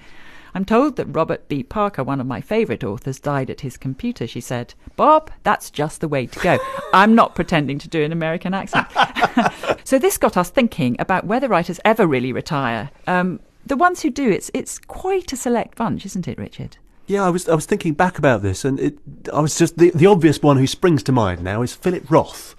I'm 0.54 0.64
told 0.64 0.96
that 0.96 1.14
Robert 1.14 1.48
B. 1.48 1.62
Parker, 1.62 2.02
one 2.02 2.18
of 2.18 2.26
my 2.26 2.40
favourite 2.40 2.82
authors, 2.82 3.20
died 3.20 3.50
at 3.50 3.60
his 3.60 3.76
computer. 3.76 4.26
She 4.26 4.40
said, 4.40 4.72
Bob, 4.96 5.30
that's 5.42 5.70
just 5.70 6.00
the 6.00 6.08
way 6.08 6.24
to 6.24 6.40
go. 6.40 6.56
I'm 6.94 7.14
not 7.14 7.34
pretending 7.34 7.78
to 7.80 7.88
do 7.88 8.04
an 8.04 8.12
American 8.12 8.54
accent. 8.54 8.86
so 9.84 9.98
this 9.98 10.16
got 10.16 10.38
us 10.38 10.48
thinking 10.48 10.96
about 10.98 11.26
whether 11.26 11.46
writers 11.46 11.78
ever 11.84 12.06
really 12.06 12.32
retire. 12.32 12.88
Um, 13.06 13.40
the 13.66 13.76
ones 13.76 14.00
who 14.00 14.08
do, 14.08 14.30
it's 14.30 14.50
it's 14.54 14.78
quite 14.78 15.30
a 15.34 15.36
select 15.36 15.76
bunch, 15.76 16.06
isn't 16.06 16.26
it, 16.26 16.38
Richard? 16.38 16.78
Yeah, 17.06 17.24
I 17.24 17.30
was 17.30 17.48
I 17.48 17.54
was 17.54 17.66
thinking 17.66 17.94
back 17.94 18.18
about 18.18 18.42
this, 18.42 18.64
and 18.64 18.80
it, 18.80 18.98
I 19.32 19.40
was 19.40 19.56
just 19.56 19.78
the 19.78 19.90
the 19.90 20.06
obvious 20.06 20.42
one 20.42 20.56
who 20.56 20.66
springs 20.66 21.02
to 21.04 21.12
mind 21.12 21.42
now 21.42 21.62
is 21.62 21.72
Philip 21.72 22.10
Roth, 22.10 22.56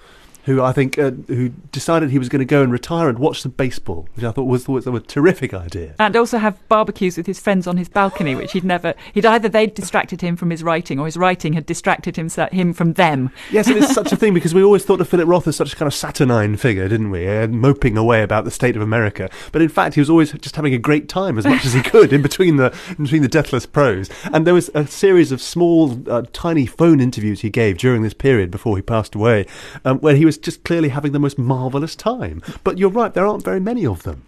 who 0.48 0.64
I 0.64 0.72
think 0.72 0.98
uh, 0.98 1.12
who 1.28 1.50
decided 1.74 2.10
he 2.10 2.18
was 2.18 2.30
going 2.30 2.40
to 2.40 2.46
go 2.46 2.64
and 2.64 2.72
retire 2.72 3.10
and 3.10 3.20
watch 3.20 3.42
some 3.42 3.52
baseball, 3.52 4.08
which 4.16 4.24
I 4.24 4.32
thought 4.32 4.46
was, 4.46 4.66
was 4.68 4.88
a 4.88 5.00
terrific 5.02 5.54
idea. 5.54 5.94
And 6.00 6.16
also 6.16 6.38
have 6.38 6.66
barbecues 6.70 7.18
with 7.18 7.28
his 7.28 7.38
friends 7.38 7.68
on 7.68 7.76
his 7.76 7.90
balcony, 7.90 8.34
which 8.34 8.54
he'd 8.54 8.64
never. 8.64 8.94
He'd 9.14 9.26
either 9.26 9.50
they'd 9.50 9.74
distracted 9.74 10.22
him 10.22 10.38
from 10.38 10.50
his 10.50 10.64
writing, 10.64 11.00
or 11.00 11.06
his 11.06 11.18
writing 11.18 11.52
had 11.52 11.66
distracted 11.66 12.16
him 12.16 12.30
him 12.30 12.72
from 12.72 12.94
them. 12.94 13.30
Yes, 13.52 13.68
it's 13.68 13.94
such 13.94 14.14
a 14.14 14.16
thing 14.16 14.34
because 14.34 14.54
we 14.54 14.64
always 14.64 14.86
thought 14.86 15.02
of 15.02 15.10
Philip 15.10 15.28
Roth 15.28 15.48
as 15.48 15.58
such 15.58 15.74
a 15.74 15.76
kind 15.76 15.88
of 15.88 15.94
saturnine 15.94 16.56
figure, 16.56 16.88
didn't 16.88 17.12
we? 17.12 17.28
Uh, 17.28 17.48
moping 17.48 17.98
away 17.98 18.24
about 18.24 18.46
the 18.46 18.52
state 18.52 18.78
of 18.78 18.82
America, 18.82 19.30
but 19.52 19.62
in 19.62 19.70
fact 19.70 19.96
he 19.96 20.02
was 20.02 20.10
always 20.10 20.32
just 20.32 20.56
having 20.56 20.74
a 20.74 20.78
great 20.78 21.10
time 21.10 21.38
as 21.38 21.46
much 21.46 21.66
as 21.66 21.74
he 21.74 21.82
could 21.94 22.14
in 22.14 22.22
between 22.22 22.56
the 22.56 22.74
in 22.98 23.04
between 23.04 23.22
the 23.22 23.28
deathless 23.28 23.66
prose. 23.66 24.10
And 24.32 24.48
there 24.48 24.54
was 24.54 24.70
a 24.74 24.88
series 24.88 25.34
of 25.34 25.42
small, 25.42 26.02
uh, 26.10 26.24
tiny 26.32 26.66
phone 26.66 27.02
interviews 27.02 27.42
he 27.42 27.50
gave 27.50 27.78
during 27.78 28.02
this 28.02 28.14
period 28.14 28.50
before 28.50 28.78
he 28.78 28.82
passed 28.82 29.14
away, 29.14 29.46
um, 29.84 30.00
where 30.00 30.16
he 30.16 30.24
was 30.24 30.37
just 30.38 30.64
clearly 30.64 30.90
having 30.90 31.12
the 31.12 31.20
most 31.20 31.38
marvelous 31.38 31.96
time. 31.96 32.42
But 32.64 32.78
you're 32.78 32.90
right, 32.90 33.14
there 33.14 33.26
aren't 33.26 33.44
very 33.44 33.60
many 33.60 33.86
of 33.86 34.04
them. 34.04 34.24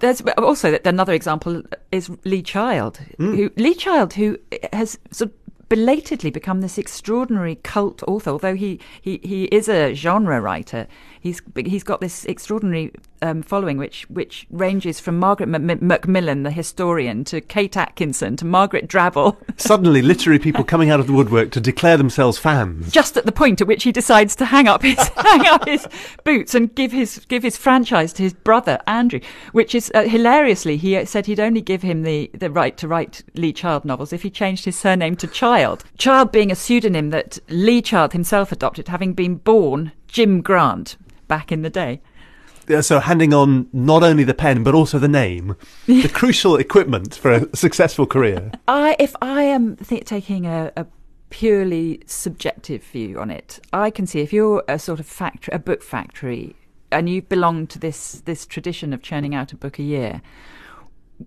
There's 0.00 0.20
also 0.36 0.78
another 0.84 1.12
example 1.12 1.62
is 1.92 2.10
Lee 2.24 2.42
Child, 2.42 3.00
mm. 3.18 3.36
who 3.36 3.50
Lee 3.56 3.74
Child, 3.74 4.14
who 4.14 4.36
has 4.72 4.98
sort 5.12 5.30
of 5.30 5.68
belatedly 5.68 6.30
become 6.30 6.60
this 6.60 6.76
extraordinary 6.76 7.54
cult 7.62 8.02
author. 8.02 8.30
Although 8.30 8.56
he, 8.56 8.80
he, 9.00 9.20
he 9.22 9.44
is 9.44 9.68
a 9.68 9.94
genre 9.94 10.40
writer, 10.40 10.88
he's 11.20 11.40
he's 11.56 11.84
got 11.84 12.00
this 12.00 12.24
extraordinary 12.24 12.92
um, 13.22 13.42
following, 13.42 13.78
which 13.78 14.02
which 14.10 14.46
ranges 14.50 15.00
from 15.00 15.18
Margaret 15.18 15.52
M- 15.54 15.78
Macmillan, 15.80 16.42
the 16.42 16.50
historian, 16.50 17.24
to 17.24 17.40
Kate 17.40 17.76
Atkinson, 17.76 18.36
to 18.36 18.44
Margaret 18.44 18.88
Drabble. 18.88 19.36
Suddenly, 19.56 20.02
literary 20.02 20.38
people 20.38 20.64
coming 20.64 20.90
out 20.90 21.00
of 21.00 21.06
the 21.06 21.12
woodwork 21.12 21.50
to 21.52 21.60
declare 21.60 21.96
themselves 21.96 22.38
fans. 22.38 22.90
Just 22.90 23.16
at 23.16 23.24
the 23.24 23.32
point 23.32 23.60
at 23.60 23.66
which 23.66 23.84
he 23.84 23.92
decides 23.92 24.36
to 24.36 24.44
hang 24.44 24.68
up 24.68 24.82
his 24.82 24.98
hang 25.16 25.46
up 25.46 25.66
his 25.66 25.86
boots 26.24 26.54
and 26.54 26.74
give 26.74 26.92
his 26.92 27.24
give 27.28 27.42
his 27.42 27.56
franchise 27.56 28.12
to 28.14 28.22
his 28.22 28.34
brother 28.34 28.80
Andrew, 28.86 29.20
which 29.52 29.74
is 29.74 29.90
uh, 29.94 30.02
hilariously 30.02 30.76
he 30.76 31.04
said 31.04 31.26
he'd 31.26 31.40
only 31.40 31.60
give 31.60 31.82
him 31.82 32.02
the 32.02 32.30
the 32.34 32.50
right 32.50 32.76
to 32.76 32.88
write 32.88 33.22
Lee 33.34 33.52
Child 33.52 33.84
novels 33.84 34.12
if 34.12 34.22
he 34.22 34.30
changed 34.30 34.64
his 34.64 34.78
surname 34.78 35.16
to 35.16 35.26
Child. 35.26 35.84
Child 35.96 36.32
being 36.32 36.50
a 36.50 36.56
pseudonym 36.56 37.10
that 37.10 37.38
Lee 37.48 37.80
Child 37.82 38.12
himself 38.12 38.52
adopted, 38.52 38.88
having 38.88 39.12
been 39.12 39.36
born 39.36 39.92
Jim 40.08 40.42
Grant 40.42 40.96
back 41.28 41.52
in 41.52 41.62
the 41.62 41.70
day. 41.70 42.00
Yeah, 42.68 42.80
so 42.80 43.00
handing 43.00 43.34
on 43.34 43.68
not 43.72 44.02
only 44.02 44.24
the 44.24 44.34
pen 44.34 44.62
but 44.62 44.74
also 44.74 44.98
the 44.98 45.08
name, 45.08 45.56
the 45.86 46.08
crucial 46.08 46.56
equipment 46.56 47.14
for 47.14 47.32
a 47.32 47.56
successful 47.56 48.06
career. 48.06 48.52
I, 48.68 48.96
if 48.98 49.14
I 49.20 49.42
am 49.42 49.76
th- 49.76 50.04
taking 50.04 50.46
a, 50.46 50.72
a 50.76 50.86
purely 51.30 52.02
subjective 52.06 52.82
view 52.84 53.18
on 53.18 53.30
it, 53.30 53.58
I 53.72 53.90
can 53.90 54.06
see 54.06 54.20
if 54.20 54.32
you're 54.32 54.62
a 54.68 54.78
sort 54.78 55.00
of 55.00 55.06
factory, 55.06 55.54
a 55.54 55.58
book 55.58 55.82
factory, 55.82 56.54
and 56.90 57.08
you 57.08 57.22
belong 57.22 57.66
to 57.68 57.78
this 57.78 58.22
this 58.24 58.46
tradition 58.46 58.92
of 58.92 59.02
churning 59.02 59.34
out 59.34 59.52
a 59.52 59.56
book 59.56 59.78
a 59.78 59.82
year. 59.82 60.22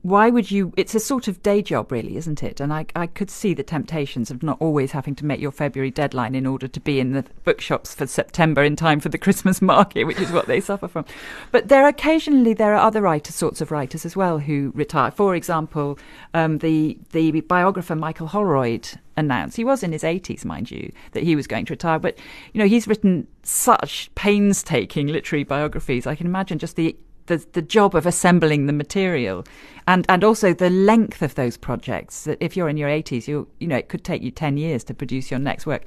Why 0.01 0.29
would 0.29 0.51
you? 0.51 0.73
It's 0.75 0.95
a 0.95 0.99
sort 0.99 1.27
of 1.27 1.41
day 1.41 1.61
job, 1.61 1.91
really, 1.91 2.17
isn't 2.17 2.43
it? 2.43 2.59
And 2.59 2.73
I, 2.73 2.85
I 2.95 3.07
could 3.07 3.29
see 3.29 3.53
the 3.53 3.63
temptations 3.63 4.29
of 4.29 4.43
not 4.43 4.57
always 4.59 4.91
having 4.91 5.15
to 5.15 5.25
make 5.25 5.39
your 5.39 5.51
February 5.51 5.91
deadline 5.91 6.35
in 6.35 6.45
order 6.45 6.67
to 6.67 6.79
be 6.79 6.99
in 6.99 7.13
the 7.13 7.23
bookshops 7.43 7.93
for 7.93 8.05
September 8.07 8.63
in 8.63 8.75
time 8.75 8.99
for 8.99 9.09
the 9.09 9.17
Christmas 9.25 9.61
market, 9.61 10.03
which 10.05 10.19
is 10.19 10.31
what 10.31 10.47
they 10.47 10.59
suffer 10.59 10.87
from. 10.87 11.05
But 11.51 11.69
there 11.69 11.87
occasionally 11.87 12.53
there 12.53 12.73
are 12.73 12.85
other 12.85 13.01
writer 13.01 13.31
sorts 13.31 13.61
of 13.61 13.71
writers 13.71 14.05
as 14.05 14.15
well 14.15 14.39
who 14.39 14.71
retire. 14.75 15.11
For 15.11 15.35
example, 15.35 15.97
um, 16.33 16.57
the 16.59 16.97
the 17.11 17.41
biographer 17.41 17.95
Michael 17.95 18.27
Holroyd 18.27 18.89
announced 19.17 19.55
he 19.55 19.63
was 19.63 19.81
in 19.81 19.91
his 19.91 20.03
80s, 20.03 20.43
mind 20.43 20.71
you, 20.71 20.91
that 21.13 21.23
he 21.23 21.35
was 21.35 21.47
going 21.47 21.65
to 21.65 21.73
retire. 21.73 21.99
But 21.99 22.17
you 22.53 22.59
know, 22.59 22.67
he's 22.67 22.87
written 22.87 23.27
such 23.43 24.13
painstaking 24.15 25.07
literary 25.07 25.43
biographies. 25.43 26.05
I 26.05 26.15
can 26.15 26.27
imagine 26.27 26.59
just 26.59 26.75
the 26.75 26.97
the, 27.27 27.45
the 27.53 27.61
job 27.61 27.95
of 27.95 28.05
assembling 28.05 28.65
the 28.65 28.73
material 28.73 29.45
and, 29.87 30.05
and 30.09 30.23
also 30.23 30.53
the 30.53 30.69
length 30.69 31.21
of 31.21 31.35
those 31.35 31.57
projects. 31.57 32.23
That 32.23 32.37
if 32.39 32.55
you're 32.55 32.69
in 32.69 32.77
your 32.77 32.89
80s 32.89 33.27
you 33.27 33.47
you 33.59 33.67
know 33.67 33.77
it 33.77 33.89
could 33.89 34.03
take 34.03 34.21
you 34.21 34.31
10 34.31 34.57
years 34.57 34.83
to 34.85 34.93
produce 34.93 35.31
your 35.31 35.39
next 35.39 35.65
work. 35.65 35.85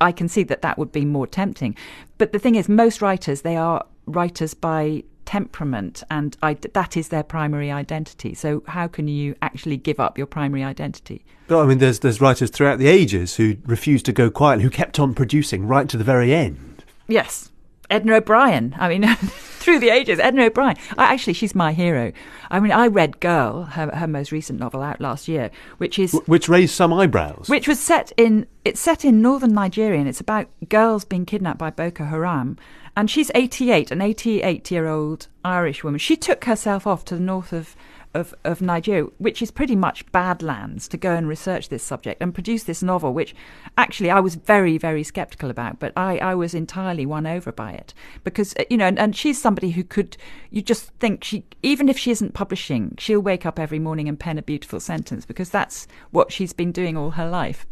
I 0.00 0.12
can 0.12 0.28
see 0.28 0.42
that 0.44 0.62
that 0.62 0.76
would 0.76 0.92
be 0.92 1.04
more 1.04 1.26
tempting. 1.26 1.76
But 2.18 2.32
the 2.32 2.38
thing 2.38 2.56
is 2.56 2.68
most 2.68 3.00
writers 3.00 3.42
they 3.42 3.56
are 3.56 3.84
writers 4.06 4.54
by 4.54 5.04
temperament 5.24 6.02
and 6.10 6.36
I, 6.42 6.54
that 6.54 6.96
is 6.96 7.08
their 7.08 7.22
primary 7.22 7.70
identity. 7.70 8.34
So 8.34 8.62
how 8.66 8.88
can 8.88 9.08
you 9.08 9.34
actually 9.42 9.76
give 9.76 9.98
up 9.98 10.18
your 10.18 10.26
primary 10.26 10.62
identity? 10.62 11.24
But 11.46 11.62
I 11.62 11.66
mean, 11.66 11.78
there's 11.78 12.00
there's 12.00 12.20
writers 12.20 12.50
throughout 12.50 12.78
the 12.78 12.88
ages 12.88 13.36
who 13.36 13.56
refused 13.64 14.06
to 14.06 14.12
go 14.12 14.30
quiet, 14.30 14.60
who 14.60 14.70
kept 14.70 14.98
on 14.98 15.14
producing 15.14 15.66
right 15.66 15.88
to 15.88 15.96
the 15.96 16.04
very 16.04 16.34
end. 16.34 16.84
Yes. 17.06 17.50
Edna 17.90 18.14
O'Brien. 18.14 18.74
I 18.78 18.88
mean, 18.88 19.14
through 19.16 19.78
the 19.78 19.90
ages, 19.90 20.18
Edna 20.18 20.44
O'Brien. 20.44 20.76
I, 20.98 21.12
actually, 21.12 21.32
she's 21.34 21.54
my 21.54 21.72
hero. 21.72 22.12
I 22.50 22.60
mean, 22.60 22.72
I 22.72 22.86
read 22.86 23.20
Girl, 23.20 23.64
her, 23.64 23.94
her 23.94 24.06
most 24.06 24.32
recent 24.32 24.58
novel 24.60 24.82
out 24.82 25.00
last 25.00 25.28
year, 25.28 25.50
which 25.78 25.98
is 25.98 26.12
Wh- 26.12 26.28
Which 26.28 26.48
raised 26.48 26.74
some 26.74 26.92
eyebrows. 26.92 27.46
which 27.48 27.66
was 27.68 27.80
set 27.80 28.12
in 28.16 28.46
it's 28.64 28.80
set 28.80 29.04
in 29.04 29.20
northern 29.20 29.52
Nigeria 29.52 29.98
and 30.00 30.08
it's 30.08 30.20
about 30.20 30.48
girls 30.68 31.04
being 31.04 31.26
kidnapped 31.26 31.58
by 31.58 31.70
Boko 31.70 32.04
Haram. 32.04 32.56
And 32.96 33.10
she's 33.10 33.30
88, 33.34 33.90
an 33.90 34.00
88 34.00 34.70
year 34.70 34.86
old 34.86 35.26
Irish 35.44 35.82
woman. 35.82 35.98
She 35.98 36.16
took 36.16 36.44
herself 36.44 36.86
off 36.86 37.04
to 37.06 37.14
the 37.16 37.20
north 37.20 37.52
of, 37.52 37.74
of, 38.14 38.34
of 38.44 38.62
Nigeria, 38.62 39.04
which 39.18 39.42
is 39.42 39.50
pretty 39.50 39.76
much 39.76 40.10
badlands, 40.12 40.88
to 40.88 40.96
go 40.96 41.14
and 41.14 41.28
research 41.28 41.68
this 41.68 41.82
subject 41.82 42.22
and 42.22 42.32
produce 42.32 42.64
this 42.64 42.82
novel, 42.82 43.12
which 43.12 43.34
actually 43.76 44.10
I 44.10 44.20
was 44.20 44.36
very, 44.36 44.78
very 44.78 45.02
skeptical 45.02 45.50
about, 45.50 45.80
but 45.80 45.92
I, 45.96 46.18
I 46.18 46.34
was 46.34 46.54
entirely 46.54 47.06
won 47.06 47.26
over 47.26 47.52
by 47.52 47.72
it. 47.72 47.92
Because, 48.22 48.54
uh, 48.58 48.64
you 48.70 48.76
know, 48.76 48.86
and, 48.86 48.98
and 48.98 49.16
she's 49.16 49.40
somebody 49.40 49.70
who 49.70 49.84
could, 49.84 50.16
you 50.50 50.62
just 50.62 50.90
think 51.00 51.24
she, 51.24 51.44
even 51.62 51.88
if 51.88 51.98
she 51.98 52.10
isn't 52.10 52.34
publishing, 52.34 52.94
she'll 52.98 53.20
wake 53.20 53.44
up 53.44 53.58
every 53.58 53.78
morning 53.78 54.08
and 54.08 54.18
pen 54.18 54.38
a 54.38 54.42
beautiful 54.42 54.80
sentence 54.80 55.26
because 55.26 55.50
that's 55.50 55.86
what 56.10 56.32
she's 56.32 56.52
been 56.52 56.72
doing 56.72 56.96
all 56.96 57.10
her 57.10 57.28
life. 57.28 57.66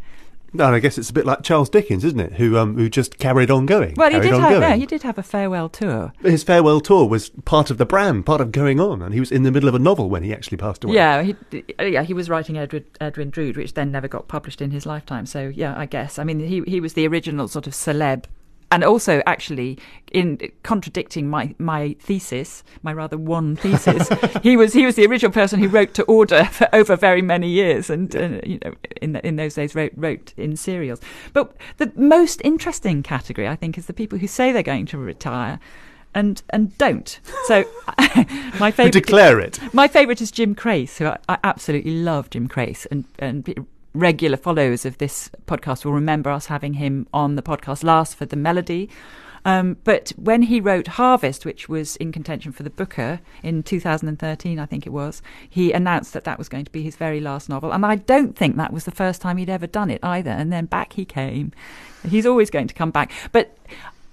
No, 0.55 0.67
and 0.67 0.75
I 0.75 0.81
guess 0.81 0.99
it's 0.99 1.11
a 1.11 1.13
bit 1.13 1.25
like 1.25 1.43
Charles 1.43 1.71
Dickens, 1.71 2.05
isn't 2.05 2.21
it? 2.21 2.35
Who 2.35 2.59
um, 2.59 2.77
who 2.77 2.91
just 2.91 3.19
carried 3.19 3.51
on 3.51 3.65
going. 3.65 3.95
Well, 3.97 4.11
he 4.11 4.21
did 4.21 4.35
have, 4.35 4.61
no, 4.61 4.73
he 4.73 4.87
did 4.87 5.03
have 5.03 5.17
a 5.17 5.23
farewell 5.23 5.69
tour. 5.69 6.13
His 6.21 6.43
farewell 6.43 6.81
tour 6.81 7.09
was 7.09 7.31
part 7.45 7.71
of 7.71 7.79
the 7.79 7.87
brand, 7.87 8.27
part 8.27 8.41
of 8.41 8.53
going 8.53 8.79
on, 8.79 9.01
and 9.01 9.15
he 9.15 9.21
was 9.21 9.33
in 9.33 9.45
the 9.45 9.51
middle 9.51 9.69
of 9.69 9.75
a 9.75 9.79
novel 9.79 10.11
when 10.11 10.23
he 10.23 10.33
actually 10.33 10.59
passed 10.59 10.85
away. 10.85 10.95
Yeah, 10.95 11.23
he, 11.23 11.65
yeah, 11.81 12.03
he 12.03 12.13
was 12.13 12.29
writing 12.29 12.59
Edward, 12.59 12.85
Edwin 13.01 13.31
Drood, 13.31 13.57
which 13.57 13.75
then 13.75 13.91
never 13.91 14.09
got 14.09 14.29
published 14.29 14.61
in 14.61 14.71
his 14.71 14.85
lifetime. 14.85 15.25
So 15.27 15.49
yeah, 15.49 15.79
I 15.79 15.87
guess. 15.87 16.19
I 16.19 16.25
mean, 16.25 16.41
he 16.41 16.63
he 16.67 16.81
was 16.81 16.93
the 16.95 17.07
original 17.07 17.49
sort 17.49 17.67
of 17.67 17.73
celeb 17.73 18.25
and 18.73 18.83
also 18.83 19.23
actually 19.27 19.79
in 20.13 20.39
contradicting 20.63 21.29
my 21.29 21.55
my 21.59 21.95
thesis, 22.01 22.65
my 22.83 22.93
rather 22.93 23.19
one 23.19 23.55
thesis, 23.63 24.09
he 24.43 24.57
was 24.57 24.73
he 24.73 24.85
was 24.85 24.97
the 24.97 25.07
original 25.07 25.31
person 25.31 25.61
who 25.61 25.69
wrote 25.69 25.95
to 25.95 26.03
order 26.05 26.45
for 26.51 26.69
over 26.73 26.97
very 26.97 27.23
many 27.23 27.49
years, 27.49 27.91
and 27.91 28.17
uh, 28.17 28.41
you 28.45 28.59
know 28.65 28.75
in 29.01 29.17
in 29.17 29.37
those 29.37 29.55
days 29.55 29.75
wrote 29.75 29.93
wrote 29.95 30.33
in 30.37 30.57
serials. 30.57 31.01
But 31.33 31.55
the 31.77 31.93
most 31.95 32.41
interesting 32.43 33.03
category, 33.03 33.47
I 33.47 33.57
think, 33.57 33.79
is 33.79 33.87
the 33.87 33.93
people 33.93 34.19
who 34.19 34.27
say 34.27 34.51
they're 34.51 34.63
going 34.63 34.87
to 34.87 34.99
retire 34.99 35.61
and 36.15 36.43
and 36.51 36.77
don't. 36.79 37.21
So 37.45 37.65
my 38.59 38.71
favorite 38.71 38.93
declare 38.93 39.39
it. 39.39 39.61
My 39.75 39.87
favorite 39.87 40.23
is 40.23 40.31
Jim 40.31 40.55
Crace, 40.55 40.99
who 40.99 41.07
I, 41.07 41.19
I 41.29 41.39
absolutely 41.45 42.03
love 42.03 42.31
Jim 42.31 42.49
Crace, 42.49 42.87
and 42.87 43.05
and 43.19 43.67
regular 43.95 44.37
followers 44.37 44.85
of 44.85 44.99
this 44.99 45.31
podcast 45.47 45.85
will 45.85 45.93
remember 45.93 46.31
us 46.31 46.47
having 46.47 46.75
him 46.75 47.07
on 47.13 47.37
the 47.37 47.43
podcast 47.43 47.85
last 47.85 48.17
for 48.17 48.27
the 48.27 48.37
melody. 48.37 48.89
Um, 49.45 49.77
but 49.83 50.11
when 50.17 50.43
he 50.43 50.61
wrote 50.61 50.87
Harvest, 50.87 51.45
which 51.45 51.69
was 51.69 51.97
in 51.97 52.13
contention 52.13 52.53
for 52.53 52.63
the 52.63 52.71
Booker 52.71 53.21
in 53.43 53.63
2013, 53.65 54.59
I 54.59 54.67
think 54.67 54.87
it 54.87 54.91
was, 54.91 55.21
he 55.49 55.73
announced 55.73 56.13
that 56.13 56.25
that 56.25 56.39
was 56.39 56.49
going 56.49 56.65
to 56.65 56.71
be 56.71 56.83
his 56.83 56.95
very 56.95 57.21
last 57.21 57.49
novel. 57.49 57.73
And 57.73 57.85
I 57.85 57.97
don't 57.97 58.37
think 58.37 58.57
that 58.57 58.73
was 58.73 58.85
the 58.85 58.93
first 58.93 59.21
time 59.21 59.37
he'd 59.37 59.51
ever 59.51 59.67
done 59.67 59.91
it 59.91 60.01
either. 60.03 60.31
And 60.31 60.53
then 60.53 60.67
back 60.67 60.93
he 60.93 61.05
came. 61.05 61.53
He's 62.09 62.27
always 62.27 62.51
going 62.51 62.69
to 62.69 62.75
come 62.75 62.93
back. 62.93 63.11
But 63.33 63.57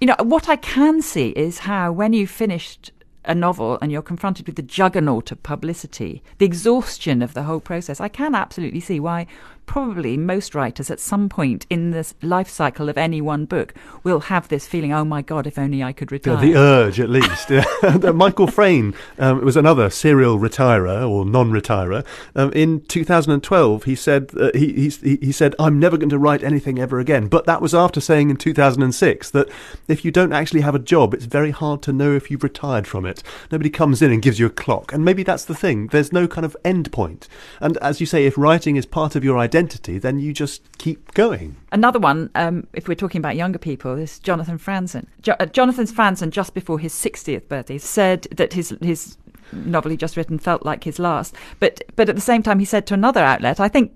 you 0.00 0.06
know, 0.06 0.16
what 0.22 0.48
I 0.48 0.56
can 0.56 1.02
see 1.02 1.28
is 1.30 1.60
how 1.60 1.92
when 1.92 2.12
you 2.12 2.26
finished 2.26 2.90
a 3.26 3.34
novel 3.34 3.78
and 3.82 3.92
you're 3.92 4.00
confronted 4.00 4.46
with 4.46 4.56
the 4.56 4.62
juggernaut 4.62 5.30
of 5.30 5.42
publicity, 5.42 6.22
the 6.38 6.46
exhaustion 6.46 7.20
of 7.20 7.34
the 7.34 7.42
whole 7.42 7.60
process, 7.60 8.00
I 8.00 8.08
can 8.08 8.34
absolutely 8.34 8.80
see 8.80 8.98
why 8.98 9.26
probably 9.70 10.16
most 10.16 10.52
writers 10.52 10.90
at 10.90 10.98
some 10.98 11.28
point 11.28 11.64
in 11.70 11.92
the 11.92 12.12
life 12.22 12.48
cycle 12.48 12.88
of 12.88 12.98
any 12.98 13.20
one 13.20 13.44
book 13.44 13.72
will 14.02 14.18
have 14.18 14.48
this 14.48 14.66
feeling, 14.66 14.92
oh 14.92 15.04
my 15.04 15.22
God, 15.22 15.46
if 15.46 15.56
only 15.56 15.80
I 15.80 15.92
could 15.92 16.10
retire. 16.10 16.34
Yeah, 16.34 16.40
the 16.40 16.56
urge, 16.56 16.98
at 16.98 17.08
least. 17.08 17.50
Michael 18.12 18.48
Frayn 18.48 18.96
um, 19.20 19.44
was 19.44 19.56
another 19.56 19.88
serial 19.88 20.40
retirer 20.40 21.08
or 21.08 21.24
non-retirer. 21.24 22.04
Um, 22.34 22.52
in 22.52 22.80
2012, 22.80 23.84
he 23.84 23.94
said 23.94 24.32
uh, 24.36 24.50
he, 24.54 24.90
he, 24.90 25.18
he 25.22 25.30
said 25.30 25.54
I'm 25.60 25.78
never 25.78 25.96
going 25.96 26.10
to 26.10 26.18
write 26.18 26.42
anything 26.42 26.80
ever 26.80 26.98
again. 26.98 27.28
But 27.28 27.46
that 27.46 27.62
was 27.62 27.72
after 27.72 28.00
saying 28.00 28.28
in 28.28 28.38
2006 28.38 29.30
that 29.30 29.48
if 29.86 30.04
you 30.04 30.10
don't 30.10 30.32
actually 30.32 30.62
have 30.62 30.74
a 30.74 30.80
job, 30.80 31.14
it's 31.14 31.26
very 31.26 31.52
hard 31.52 31.80
to 31.82 31.92
know 31.92 32.12
if 32.12 32.28
you've 32.28 32.42
retired 32.42 32.88
from 32.88 33.06
it. 33.06 33.22
Nobody 33.52 33.70
comes 33.70 34.02
in 34.02 34.10
and 34.10 34.20
gives 34.20 34.40
you 34.40 34.46
a 34.46 34.50
clock, 34.50 34.92
and 34.92 35.04
maybe 35.04 35.22
that's 35.22 35.44
the 35.44 35.54
thing. 35.54 35.86
There's 35.86 36.12
no 36.12 36.26
kind 36.26 36.44
of 36.44 36.56
end 36.64 36.90
point. 36.90 37.28
And 37.60 37.76
as 37.76 38.00
you 38.00 38.06
say, 38.06 38.26
if 38.26 38.36
writing 38.36 38.74
is 38.74 38.84
part 38.84 39.14
of 39.14 39.22
your 39.22 39.38
identity 39.38 39.59
identity, 39.60 39.98
then 39.98 40.18
you 40.18 40.32
just 40.32 40.62
keep 40.78 41.12
going. 41.14 41.56
Another 41.72 41.98
one, 41.98 42.30
um, 42.34 42.66
if 42.72 42.88
we're 42.88 42.94
talking 42.94 43.18
about 43.18 43.36
younger 43.36 43.58
people, 43.58 43.94
is 43.94 44.18
Jonathan 44.18 44.58
Franzen. 44.58 45.06
Jo- 45.20 45.36
uh, 45.38 45.46
Jonathan 45.46 45.86
Franzen, 45.86 46.30
just 46.30 46.54
before 46.54 46.78
his 46.78 46.92
60th 46.92 47.46
birthday, 47.48 47.78
said 47.78 48.22
that 48.32 48.54
his 48.54 48.74
his 48.80 49.16
novel 49.52 49.90
he 49.90 49.96
just 49.96 50.16
written 50.16 50.38
felt 50.38 50.64
like 50.64 50.84
his 50.84 50.98
last. 50.98 51.34
But 51.58 51.82
but 51.96 52.08
at 52.08 52.14
the 52.14 52.20
same 52.20 52.42
time, 52.42 52.58
he 52.58 52.64
said 52.64 52.86
to 52.86 52.94
another 52.94 53.20
outlet, 53.20 53.60
I 53.60 53.68
think 53.68 53.92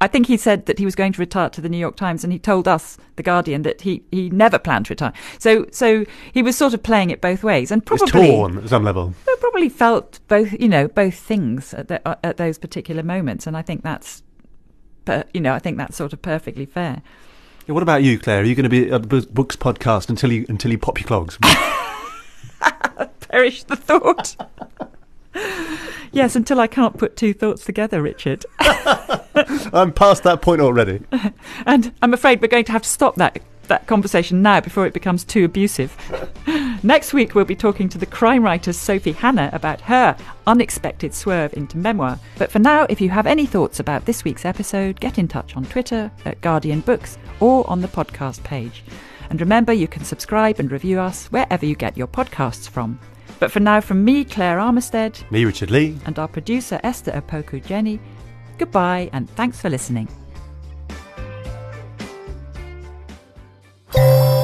I 0.00 0.06
think 0.06 0.26
he 0.26 0.36
said 0.36 0.66
that 0.66 0.78
he 0.78 0.84
was 0.84 0.94
going 0.94 1.12
to 1.14 1.20
retire 1.20 1.50
to 1.50 1.60
the 1.60 1.68
New 1.68 1.78
York 1.78 1.96
Times, 1.96 2.22
and 2.22 2.32
he 2.32 2.38
told 2.38 2.68
us, 2.68 2.96
the 3.16 3.22
Guardian, 3.22 3.62
that 3.62 3.80
he, 3.80 4.04
he 4.12 4.30
never 4.30 4.58
planned 4.58 4.86
to 4.86 4.92
retire. 4.92 5.12
So 5.38 5.66
so 5.72 6.04
he 6.32 6.42
was 6.42 6.56
sort 6.56 6.74
of 6.74 6.82
playing 6.82 7.10
it 7.10 7.20
both 7.20 7.42
ways, 7.42 7.70
and 7.70 7.84
probably 7.84 8.04
it's 8.04 8.12
torn 8.12 8.58
at 8.58 8.68
some 8.68 8.84
level. 8.84 9.14
Probably 9.40 9.68
felt 9.68 10.20
both 10.28 10.52
you 10.60 10.68
know 10.68 10.88
both 10.88 11.14
things 11.14 11.72
at, 11.74 11.88
the, 11.88 12.26
at 12.26 12.36
those 12.36 12.58
particular 12.58 13.02
moments, 13.02 13.46
and 13.46 13.56
I 13.56 13.62
think 13.62 13.82
that's 13.82 14.22
but 15.04 15.28
you 15.34 15.40
know, 15.40 15.52
I 15.54 15.58
think 15.58 15.76
that's 15.78 15.96
sort 15.96 16.12
of 16.12 16.22
perfectly 16.22 16.66
fair. 16.66 17.02
Yeah, 17.66 17.74
what 17.74 17.82
about 17.82 18.02
you, 18.02 18.18
Claire? 18.18 18.40
Are 18.40 18.44
you 18.44 18.54
going 18.54 18.64
to 18.64 18.70
be 18.70 18.90
at 18.90 19.08
the 19.08 19.26
Books 19.30 19.56
podcast 19.56 20.08
until 20.10 20.32
you 20.32 20.44
until 20.48 20.70
you 20.70 20.78
pop 20.78 21.00
your 21.00 21.06
clogs? 21.06 21.38
Perish 23.28 23.64
the 23.64 23.76
thought. 23.76 24.36
yes, 26.12 26.36
until 26.36 26.60
I 26.60 26.66
can't 26.66 26.96
put 26.96 27.16
two 27.16 27.32
thoughts 27.34 27.64
together, 27.64 28.02
Richard. 28.02 28.44
I'm 28.60 29.92
past 29.92 30.22
that 30.22 30.40
point 30.42 30.60
already. 30.60 31.02
and 31.66 31.92
I'm 32.02 32.14
afraid 32.14 32.40
we're 32.40 32.48
going 32.48 32.64
to 32.66 32.72
have 32.72 32.82
to 32.82 32.88
stop 32.88 33.16
that 33.16 33.40
that 33.68 33.86
conversation 33.86 34.42
now 34.42 34.60
before 34.60 34.86
it 34.86 34.92
becomes 34.92 35.24
too 35.24 35.44
abusive. 35.44 35.96
Next 36.84 37.14
week, 37.14 37.34
we'll 37.34 37.46
be 37.46 37.56
talking 37.56 37.88
to 37.88 37.96
the 37.96 38.04
crime 38.04 38.42
writer 38.42 38.70
Sophie 38.74 39.12
Hannah 39.12 39.48
about 39.54 39.80
her 39.80 40.14
unexpected 40.46 41.14
swerve 41.14 41.54
into 41.54 41.78
memoir. 41.78 42.18
But 42.36 42.52
for 42.52 42.58
now, 42.58 42.84
if 42.90 43.00
you 43.00 43.08
have 43.08 43.26
any 43.26 43.46
thoughts 43.46 43.80
about 43.80 44.04
this 44.04 44.22
week's 44.22 44.44
episode, 44.44 45.00
get 45.00 45.16
in 45.16 45.26
touch 45.26 45.56
on 45.56 45.64
Twitter 45.64 46.12
at 46.26 46.42
Guardian 46.42 46.80
Books 46.80 47.16
or 47.40 47.68
on 47.70 47.80
the 47.80 47.88
podcast 47.88 48.42
page. 48.44 48.84
And 49.30 49.40
remember, 49.40 49.72
you 49.72 49.88
can 49.88 50.04
subscribe 50.04 50.60
and 50.60 50.70
review 50.70 51.00
us 51.00 51.28
wherever 51.28 51.64
you 51.64 51.74
get 51.74 51.96
your 51.96 52.06
podcasts 52.06 52.68
from. 52.68 53.00
But 53.40 53.50
for 53.50 53.60
now, 53.60 53.80
from 53.80 54.04
me, 54.04 54.22
Claire 54.22 54.58
Armistead, 54.58 55.28
me, 55.30 55.46
Richard 55.46 55.70
Lea, 55.70 55.96
and 56.04 56.18
our 56.18 56.28
producer, 56.28 56.78
Esther 56.84 57.12
Opoku-Gyeni, 57.12 57.98
goodbye 58.58 59.08
and 59.14 59.30
thanks 59.30 59.58
for 59.58 59.70
listening. 59.70 60.06